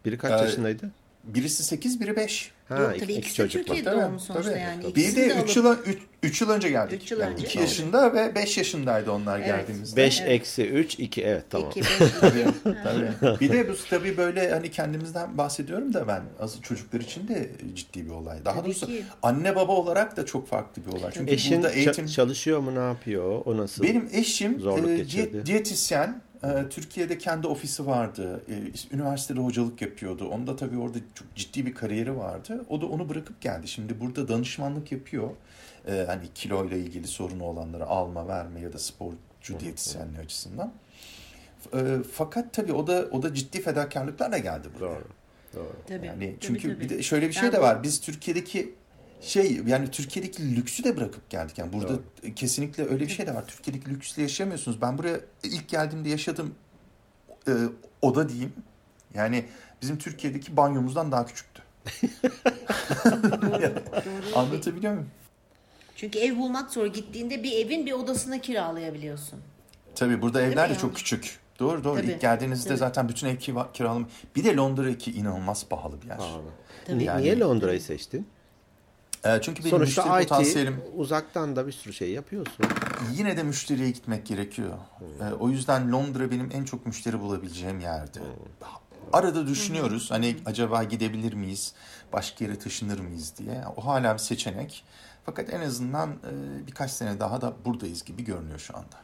[0.06, 0.92] Biri kaç Ee, yaşındaydı?
[1.28, 2.52] Birisi 8, biri 5.
[2.70, 3.76] Ha, Yok iki- tabii iki ikisi de çocuk var.
[3.76, 4.84] Türkiye'de doğumlu sonuçta yani.
[4.84, 7.02] Bir İkisini de de 3 alıp- yıl, 3 yıl önce geldik.
[7.04, 7.44] Üç yıl Yani önce.
[7.44, 7.68] 2 Tamam.
[7.68, 9.48] yaşında ve 5 yaşındaydı onlar Evet.
[9.48, 9.98] geldiğimizde.
[10.02, 11.70] 5 eksi 3 2 evet tamam.
[11.70, 11.88] İki, beş,
[12.22, 12.46] Tabii,
[12.84, 13.40] tabii.
[13.40, 18.06] Bir de bu tabii böyle hani kendimizden bahsediyorum da ben asıl çocuklar için de ciddi
[18.06, 18.46] bir olay.
[18.46, 19.04] Daha Tabii doğrusu ki.
[19.24, 21.12] anne baba olarak da çok farklı bir olay.
[21.14, 23.42] Çünkü Eşin burada eğitim çalışıyor mu ne yapıyor?
[23.46, 23.84] O nasıl?
[23.84, 24.54] benim eşim
[24.88, 26.22] e, diyetisyen.
[26.44, 28.42] E, Türkiye'de kendi ofisi vardı.
[28.50, 30.28] E, üniversitede hocalık yapıyordu.
[30.28, 32.66] Onda tabii orada çok ciddi bir kariyeri vardı.
[32.70, 33.68] O da onu bırakıp geldi.
[33.68, 35.30] Şimdi burada danışmanlık yapıyor.
[35.88, 40.74] E, hani kilo ile ilgili sorunu olanları alma, verme ya da sporcu diyetisyenliği açısından.
[41.74, 41.80] E,
[42.14, 44.90] fakat tabii o da o da ciddi fedakarlıklarla geldi buraya.
[44.90, 45.04] Doğru.
[45.56, 45.76] Doğru.
[45.88, 46.06] Tabii.
[46.06, 46.80] Yani tabii, çünkü tabii.
[46.80, 47.84] bir de şöyle bir şey Yani de var.
[47.84, 48.76] Biz Türkiye'deki
[49.22, 51.58] şey yani Türkiye'deki lüksü de bırakıp geldik.
[51.58, 51.94] Yani burada
[52.36, 53.48] kesinlikle öyle bir şey de var.
[53.48, 54.82] Türkiye'deki lüksle yaşamıyorsunuz.
[54.82, 56.56] Ben buraya ilk geldiğimde yaşadım
[57.48, 57.52] e,
[58.02, 58.54] oda diyeyim.
[59.14, 59.46] Yani
[59.82, 61.62] bizim Türkiye'deki banyomuzdan daha küçüktü.
[64.36, 65.10] Anlatabiliyor muyum?
[65.96, 66.86] Çünkü ev bulmak zor.
[66.86, 69.40] Gittiğinde bir evin bir odasını kiralayabiliyorsun.
[69.96, 70.94] Tabii burada Değil evler de çok yani?
[70.94, 71.40] küçük.
[71.60, 72.02] Doğru doğru.
[72.02, 72.78] Tabii, İlk geldiğinizde tabii.
[72.78, 74.08] zaten bütün ev kira- kiralama.
[74.36, 76.18] Bir de Londra ki inanılmaz pahalı bir yer.
[76.18, 76.42] Pahalı.
[76.86, 76.98] Tabii.
[77.00, 78.28] Ni- Yani- Niye Londra'yı seçtin?
[79.26, 82.66] E, çünkü benim Sonuçta müşteri IT potansiyelim uzaktan da bir sürü şey yapıyorsun.
[83.14, 84.74] Yine de müşteriye gitmek gerekiyor.
[85.22, 88.20] Ee, o yüzden Londra benim en çok müşteri bulabileceğim yerdi.
[89.14, 91.74] Arada düşünüyoruz hani acaba gidebilir miyiz,
[92.14, 93.64] başka yere taşınır mıyız diye.
[93.76, 94.84] O hala bir seçenek.
[95.26, 98.96] Fakat en azından e, birkaç sene daha da buradayız gibi görünüyor şu anda.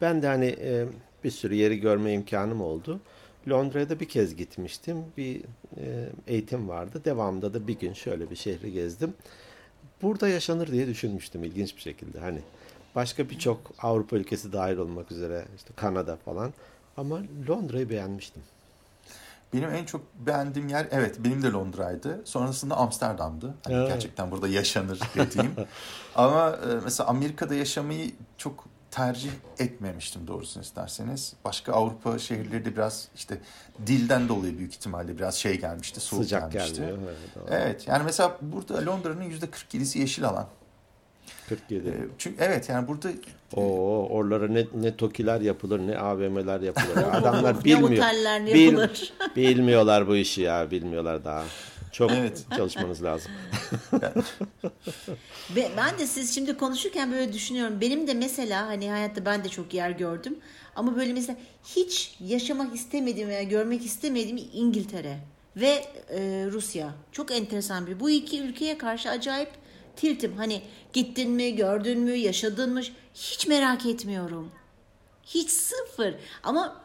[0.00, 0.86] Ben de hani e,
[1.24, 3.00] bir sürü yeri görme imkanım oldu.
[3.48, 5.04] Londra'ya da bir kez gitmiştim.
[5.16, 5.40] Bir
[5.76, 7.02] e, eğitim vardı.
[7.04, 9.14] Devamında da bir gün şöyle bir şehri gezdim.
[10.02, 12.18] Burada yaşanır diye düşünmüştüm ilginç bir şekilde.
[12.20, 12.40] Hani
[12.94, 16.52] başka birçok Avrupa ülkesi dahil olmak üzere işte Kanada falan.
[16.96, 18.42] Ama Londra'yı beğenmiştim.
[19.54, 22.22] Benim en çok beğendiğim yer evet benim de Londra'ydı.
[22.24, 23.54] Sonrasında Amsterdam'dı.
[23.64, 23.88] Hani Evet.
[23.88, 25.50] gerçekten burada yaşanır dediğim.
[26.14, 31.32] Ama e, mesela Amerika'da yaşamayı çok tercih etmemiştim doğrusunu isterseniz.
[31.44, 33.38] Başka Avrupa şehirleri de biraz işte
[33.86, 36.80] dilden dolayı büyük ihtimalle biraz şey gelmişti, soğuk Sıcak gelmişti.
[36.80, 36.98] gelmiyor.
[37.36, 37.48] Evet.
[37.50, 40.46] Evet yani mesela burada Londra'nın yüzde 47'si yeşil alan.
[41.48, 41.88] 47.
[41.88, 43.08] E, çünkü evet yani burada
[43.54, 46.96] Oo, oralara ne, ne tokiler yapılır ne AVM'ler yapılır.
[46.96, 48.04] Ya Adamlar Ne bilmiyor.
[48.04, 49.12] oteller ne Bil- yapılır.
[49.36, 50.70] bilmiyorlar bu işi ya.
[50.70, 51.44] Bilmiyorlar daha.
[51.92, 52.44] Çok Evet.
[52.56, 53.32] çalışmanız lazım.
[55.76, 57.80] Ben de siz şimdi konuşurken böyle düşünüyorum.
[57.80, 60.38] Benim de mesela hani hayatta ben de çok yer gördüm.
[60.76, 61.38] Ama böyle mesela
[61.76, 65.18] hiç yaşamak istemediğim veya görmek istemediğim İngiltere
[65.56, 66.94] ve e, Rusya.
[67.12, 68.00] Çok enteresan bir.
[68.00, 69.50] Bu iki ülkeye karşı acayip
[69.96, 70.36] tiltim.
[70.36, 70.62] Hani
[70.92, 72.80] gittin mi, gördün mü, yaşadın mı?
[73.14, 74.50] Hiç merak etmiyorum.
[75.26, 76.14] Hiç sıfır.
[76.42, 76.80] Ama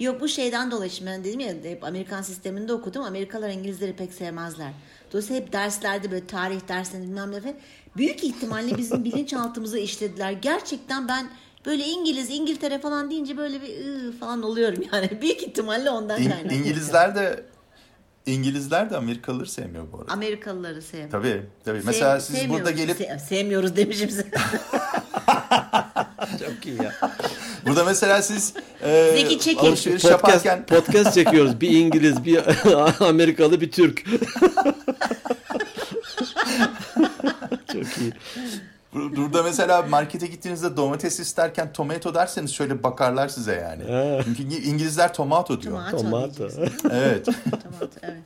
[0.00, 3.02] Yok bu şeyden dolayı şimdi ben dedim ya hep Amerikan sisteminde okudum.
[3.02, 4.72] Amerikalılar İngilizleri pek sevmezler.
[5.12, 7.54] Dolayısıyla hep derslerde böyle tarih derslerinde bilmem ne falan.
[7.96, 10.32] Büyük ihtimalle bizim bilinçaltımıza işlediler.
[10.32, 11.26] Gerçekten ben
[11.66, 15.18] böyle İngiliz, İngiltere falan deyince böyle bir ıı falan oluyorum yani.
[15.22, 16.54] Büyük ihtimalle ondan İn- kaynaklı.
[16.56, 17.44] İngilizler de
[18.26, 20.12] İngilizler de Amerikalıları sevmiyor bu arada.
[20.12, 21.10] Amerikalıları sevmiyor.
[21.10, 21.80] Tabii tabii.
[21.84, 24.26] Mesela siz burada gelip Se- sevmiyoruz demişim size.
[26.46, 26.92] Çok iyi ya.
[27.66, 29.66] burada mesela siz e, Zeki Çekin.
[29.66, 31.60] alışveriş Podcast, yaparken podcast çekiyoruz.
[31.60, 32.40] Bir İngiliz, bir
[33.08, 34.04] Amerikalı, bir Türk.
[37.72, 38.12] Çok iyi.
[38.94, 43.82] Bur- Burada mesela markete gittiğinizde domates isterken tomato derseniz şöyle bakarlar size yani.
[44.24, 45.90] Çünkü İngi- İngilizler tomato diyor.
[45.90, 45.96] Tomato.
[45.98, 46.48] Tomato.
[46.90, 47.24] Evet.
[47.24, 48.16] Tomato evet.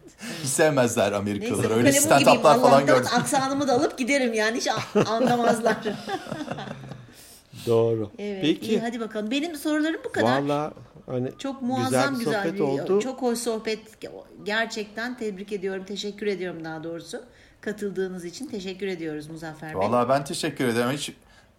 [0.43, 1.71] Hiç sevmezler Amerikalılar.
[1.71, 2.29] Öyle Neyse gibiyim.
[2.29, 3.11] stand-up'lar falan gördüm.
[3.15, 4.69] aksanımı da alıp giderim yani hiç
[5.09, 5.77] anlamazlar.
[7.69, 8.11] Doğru.
[8.19, 8.67] Evet, Peki.
[8.67, 9.31] iyi hadi bakalım.
[9.31, 10.43] Benim sorularım bu kadar.
[10.43, 10.73] Valla
[11.07, 13.01] hani çok muazzam güzel bir güzel, sohbet bir oldu.
[13.01, 13.79] çok hoş sohbet.
[14.45, 15.85] Gerçekten tebrik ediyorum.
[15.85, 17.23] Teşekkür ediyorum daha doğrusu.
[17.61, 19.79] Katıldığınız için teşekkür ediyoruz Muzaffer Bey.
[19.79, 20.91] Vallahi ben teşekkür ederim.
[20.91, 21.13] Hiç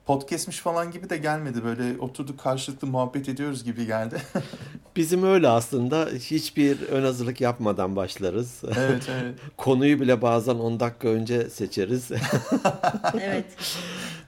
[0.06, 1.64] podcastmiş falan gibi de gelmedi.
[1.64, 4.22] Böyle oturduk karşılıklı muhabbet ediyoruz gibi geldi.
[4.96, 8.62] Bizim öyle aslında hiçbir ön hazırlık yapmadan başlarız.
[8.78, 9.36] evet evet.
[9.58, 12.12] Konuyu bile bazen 10 dakika önce seçeriz.
[13.22, 13.46] Evet.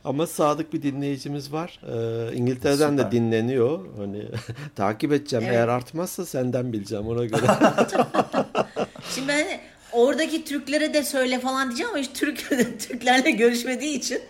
[0.04, 1.80] Ama sadık bir dinleyicimiz var.
[1.84, 3.12] Ee, İngiltere'den de Süper.
[3.12, 3.80] dinleniyor.
[3.98, 4.26] Hani
[4.76, 5.46] takip edeceğim.
[5.46, 5.56] Evet.
[5.56, 7.42] Eğer artmazsa senden bileceğim ona göre.
[9.16, 9.48] Şimdi ben
[9.92, 12.50] oradaki Türklere de söyle falan diyeceğim ama hiç Türk
[12.80, 14.22] Türklerle görüşmediği için.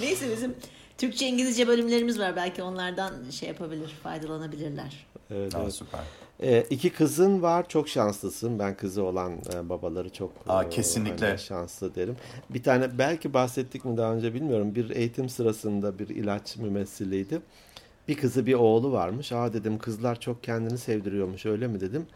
[0.00, 0.54] Neyse bizim
[0.98, 2.36] Türkçe İngilizce bölümlerimiz var.
[2.36, 5.06] Belki onlardan şey yapabilir, faydalanabilirler.
[5.30, 5.74] Evet, Aa, evet.
[5.74, 6.00] süper.
[6.42, 7.68] Ee, iki kızın var.
[7.68, 8.58] Çok şanslısın.
[8.58, 11.26] Ben kızı olan e, babaları çok Aa, e, kesinlikle.
[11.26, 12.16] hani şanslı derim.
[12.50, 14.74] Bir tane belki bahsettik mi daha önce bilmiyorum.
[14.74, 17.40] Bir eğitim sırasında bir ilaç mümessiliydi.
[18.08, 19.32] Bir kızı bir oğlu varmış.
[19.32, 22.06] Aa dedim kızlar çok kendini sevdiriyormuş öyle mi dedim.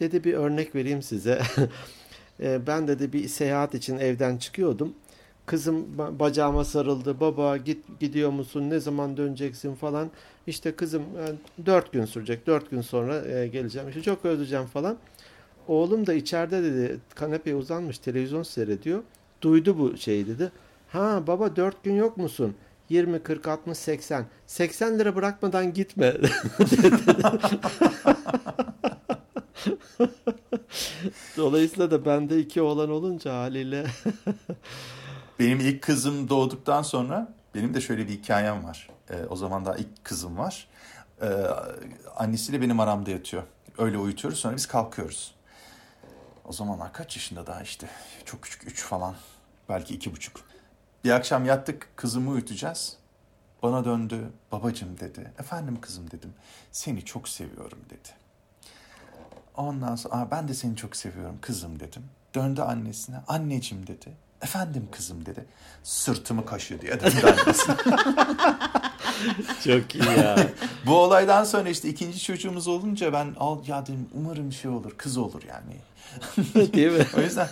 [0.00, 1.42] Dedi bir örnek vereyim size.
[2.40, 4.94] E, ben dedi bir seyahat için evden çıkıyordum.
[5.46, 7.20] Kızım ba- bacağıma sarıldı.
[7.20, 8.70] Baba git gidiyor musun?
[8.70, 10.10] Ne zaman döneceksin falan.
[10.46, 11.32] İşte kızım e,
[11.66, 12.46] dört gün sürecek.
[12.46, 13.88] Dört gün sonra e, geleceğim.
[13.88, 14.96] İşte çok özleyeceğim falan.
[15.68, 19.02] Oğlum da içeride dedi kanepeye uzanmış televizyon seyrediyor.
[19.42, 20.52] Duydu bu şeyi dedi.
[20.88, 22.54] Ha baba dört gün yok musun?
[22.88, 24.24] 20, 40, 60, 80.
[24.46, 26.14] 80 lira bırakmadan gitme.
[31.36, 33.86] Dolayısıyla da bende iki oğlan olunca haliyle
[35.38, 38.88] Benim ilk kızım doğduktan sonra benim de şöyle bir hikayem var.
[39.10, 40.68] Ee, o zaman daha ilk kızım var.
[41.22, 41.26] Ee,
[42.16, 43.42] annesiyle benim aramda yatıyor.
[43.78, 45.34] Öyle uyutuyoruz sonra biz kalkıyoruz.
[46.44, 47.88] O zamanlar kaç yaşında daha işte
[48.24, 49.14] çok küçük üç falan
[49.68, 50.40] belki iki buçuk.
[51.04, 52.96] Bir akşam yattık kızımı uyutacağız.
[53.62, 55.32] Bana döndü babacım dedi.
[55.38, 56.34] Efendim kızım dedim.
[56.72, 58.08] Seni çok seviyorum dedi.
[59.56, 62.02] Ondan sonra "Aa, ben de seni çok seviyorum kızım dedim.
[62.34, 64.12] Döndü annesine anneciğim dedi.
[64.42, 65.44] Efendim kızım dedi.
[65.82, 67.76] Sırtımı kaşı diye annesine.
[69.64, 70.36] çok iyi ya.
[70.86, 75.16] Bu olaydan sonra işte ikinci çocuğumuz olunca ben al ya dedim umarım şey olur kız
[75.16, 75.76] olur yani.
[76.72, 77.06] Değil mi?
[77.18, 77.48] O yüzden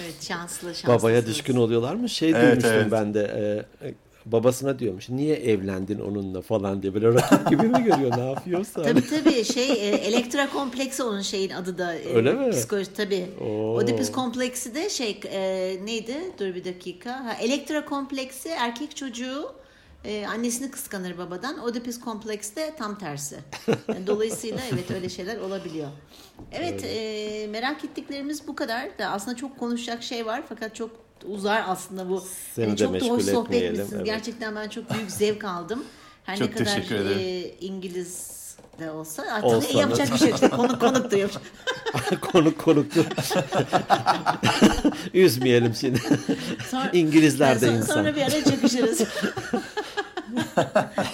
[0.00, 0.88] Evet şanslı şanslı.
[0.88, 2.08] Babaya düşkün oluyorlar mı?
[2.08, 2.92] Şey Evet, duymuştum evet.
[2.92, 3.20] ben de.
[3.82, 3.94] e, e,
[4.32, 5.08] babasına diyormuş.
[5.08, 6.94] Niye evlendin onunla falan diye.
[6.94, 8.16] Böyle rakip gibi mi görüyor?
[8.18, 8.82] Ne yapıyorsa.
[8.82, 11.94] Tabii tabii şey e, elektra kompleksi onun şeyin adı da.
[11.94, 12.50] e, Öyle mi?
[12.50, 13.26] Psikoloji tabii.
[13.40, 13.74] Oo.
[13.76, 15.40] Oedipus kompleksi de şey e,
[15.84, 16.14] neydi?
[16.38, 17.10] Dur bir dakika.
[17.24, 19.52] Ha, elektra kompleksi erkek çocuğu
[20.04, 21.58] e, annesini kıskanır babadan.
[21.58, 23.36] Oedipus kompleksi de tam tersi.
[23.88, 25.88] Yani dolayısıyla evet öyle şeyler olabiliyor.
[26.52, 30.90] Evet e, merak ettiklerimiz bu kadar da aslında çok konuşacak şey var fakat çok
[31.24, 32.24] uzar aslında bu.
[32.54, 33.92] Seni Yani de çok da hoş sohbet etmişsiniz.
[33.92, 34.06] evet.
[34.06, 35.84] Gerçekten ben çok büyük zevk aldım.
[36.24, 38.40] Her Çok ne kadar e, İngiliz
[38.80, 39.80] de olsa artık Olsa da.
[39.80, 40.34] yapacak bir şey yok.
[40.34, 41.42] İşte konuk konuk da yapacak.
[42.32, 43.04] konuk konuktu.
[45.14, 46.00] Üzmeyelim şimdi.
[46.70, 47.94] Sonra, İngilizler de sonra, insan.
[47.94, 49.00] Sonra bir ara çakışırız.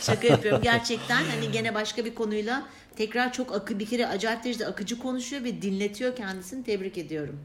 [0.00, 0.61] Şaka yapıyorum.
[0.62, 2.62] Gerçekten hani gene başka bir konuyla
[2.96, 6.64] tekrar çok akı bir kere acayip derecede akıcı konuşuyor ve dinletiyor kendisini.
[6.64, 7.38] Tebrik ediyorum.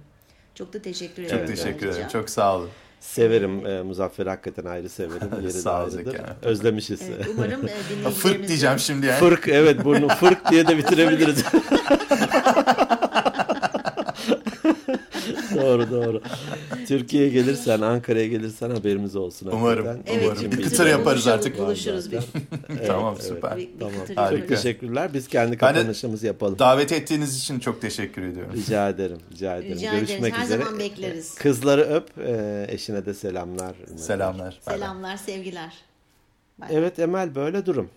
[0.55, 1.37] Çok da teşekkür ederim.
[1.37, 2.07] çok teşekkür ederim.
[2.11, 2.69] Çok sağ olun.
[2.99, 5.29] Severim e, Muzaffer'i hakikaten ayrı severim.
[5.41, 5.89] Yeri Sağ ol.
[6.41, 7.01] Özlemişiz.
[7.01, 7.53] Evet, umarım e,
[7.89, 9.19] dinleyicilerimiz Fırt diyeceğim şimdi yani.
[9.19, 11.43] Fırk evet burnu fırk diye de bitirebiliriz.
[15.55, 16.21] doğru doğru.
[16.87, 19.49] Türkiye'ye gelirsen, Ankara'ya gelirsen haberimiz olsun.
[19.53, 20.19] Umarım, hakikaten.
[20.19, 20.51] Evet, umarım.
[20.51, 21.57] bir kıtır yaparız artık.
[21.59, 22.19] Buluşuruz bir.
[22.87, 23.25] tamam evet.
[23.27, 23.57] süper.
[23.57, 23.93] bir- bir Tamam.
[24.15, 24.39] Harika.
[24.39, 25.13] Çok teşekkürler.
[25.13, 26.59] Biz kendi kapanışımızı yapalım.
[26.59, 28.53] Davet ettiğiniz için çok teşekkür ediyorum.
[28.55, 29.17] Rica ederim.
[29.31, 29.75] Rica ederim.
[29.75, 30.37] Rica Görüşmek ederiz.
[30.37, 30.63] Her üzere.
[30.63, 31.35] zaman bekleriz.
[31.35, 32.07] Kızları öp.
[32.27, 33.75] e, Eşine de selamlar.
[33.97, 34.59] Selamlar.
[34.69, 35.73] Selamlar, sevgiler.
[36.61, 36.69] Bye.
[36.71, 37.89] Evet Emel böyle durum.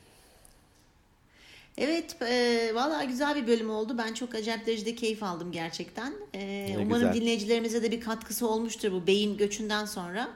[1.79, 3.99] Evet, e, valla güzel bir bölüm oldu.
[3.99, 6.12] Ben çok acayip derecede keyif aldım gerçekten.
[6.35, 7.14] E, umarım güzel.
[7.14, 10.29] dinleyicilerimize de bir katkısı olmuştur bu beyin göçünden sonra.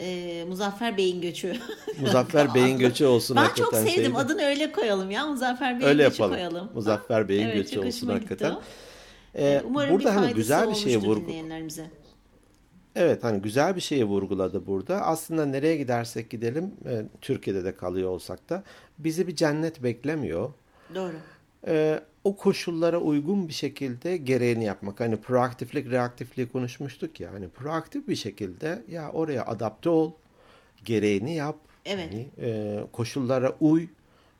[0.00, 1.56] E, Muzaffer Bey'in göçü.
[2.00, 3.70] Muzaffer Bey'in göçü olsun ben hakikaten.
[3.70, 4.04] çok sevdim.
[4.04, 4.16] şeydi.
[4.16, 5.26] Adını öyle koyalım ya.
[5.26, 6.34] Muzaffer Bey'in Öyle göçü yapalım.
[6.34, 6.70] koyalım.
[6.74, 8.50] Muzaffer Bey'in evet, göçü olsun hakikaten.
[8.50, 8.62] o.
[9.34, 11.32] Ee, Umarım burada bir hani güzel bir şeye vurgu.
[12.96, 15.02] Evet hani güzel bir şeye vurguladı burada.
[15.02, 18.62] Aslında nereye gidersek gidelim e, Türkiye'de de kalıyor olsak da
[18.98, 20.52] bizi bir cennet beklemiyor.
[20.94, 21.14] Doğru.
[21.66, 25.00] E, o koşullara uygun bir şekilde gereğini yapmak.
[25.00, 27.32] Hani proaktiflik, reaktifliği konuşmuştuk ya.
[27.32, 30.12] Hani proaktif bir şekilde ya oraya adapte ol,
[30.84, 31.56] gereğini yap.
[31.84, 32.12] Evet.
[32.12, 33.86] Hani, e, koşullara uy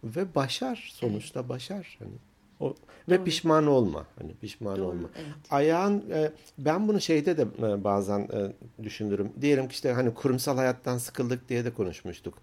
[0.04, 0.90] ve başar.
[0.94, 1.98] Sonuçta başar.
[1.98, 2.12] Hani
[2.60, 2.74] o
[3.08, 3.24] ve Doğru.
[3.24, 4.06] pişman olma.
[4.18, 5.08] Hani pişman Doğru, olma.
[5.16, 5.34] evet.
[5.50, 8.52] Ayağın e, ben bunu şeyde de e, bazen e,
[8.84, 9.32] düşünürüm.
[9.40, 12.34] Diyelim ki işte hani kurumsal hayattan sıkıldık diye de konuşmuştuk.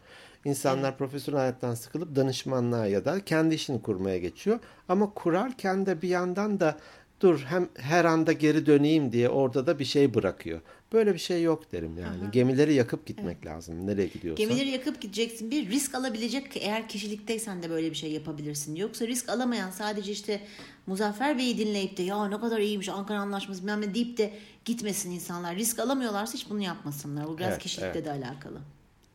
[0.47, 4.59] İnsanlar profesyonel hayattan sıkılıp danışmanlığa ya da kendi işini kurmaya geçiyor.
[4.89, 6.77] Ama kurarken de bir yandan da
[7.21, 10.61] dur hem her anda geri döneyim diye orada da bir şey bırakıyor.
[10.93, 12.31] Böyle bir şey yok derim yani.
[12.31, 13.87] Gemileri yakıp gitmek lazım.
[13.87, 14.47] Nereye gidiyorsan.
[14.47, 15.51] Gemileri yakıp gideceksin.
[15.51, 18.75] Bir risk alabilecek eğer kişilikteysen de böyle bir şey yapabilirsin.
[18.75, 20.41] Yoksa risk alamayan sadece işte
[20.87, 24.33] Muzaffer Bey'i dinleyip de ya ne kadar iyiymiş Ankara Anlaşması bilmem ne deyip de
[24.65, 25.55] gitmesin insanlar.
[25.55, 27.27] Risk alamıyorlarsa hiç bunu yapmasınlar.
[27.27, 28.05] Bu biraz Evet, kişilikle evet.
[28.05, 28.59] de alakalı.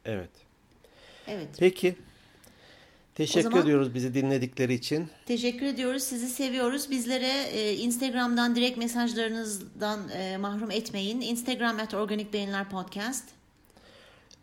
[0.05, 0.31] Evet.
[1.29, 1.49] Evet.
[1.59, 1.97] Peki.
[3.15, 5.09] Teşekkür zaman- ediyoruz bizi dinledikleri için.
[5.27, 6.03] Teşekkür ediyoruz.
[6.03, 6.91] Sizi seviyoruz.
[6.91, 11.21] Bizlere e, Instagram'dan direkt mesajlarınızdan e, mahrum etmeyin.
[11.21, 13.25] Instagram at Organik Beyinler Podcast.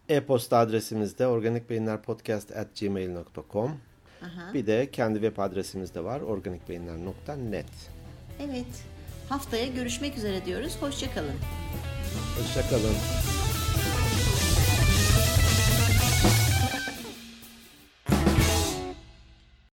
[0.09, 3.77] E-posta adresimiz de organikbeyinlerpodcast@gmail.com.
[4.53, 7.65] Bir de kendi web adresimiz de var organikbeyinler.net.
[8.39, 8.65] Evet.
[9.29, 10.77] Haftaya görüşmek üzere diyoruz.
[10.81, 11.35] Hoşçakalın.
[12.39, 12.95] Hoşçakalın.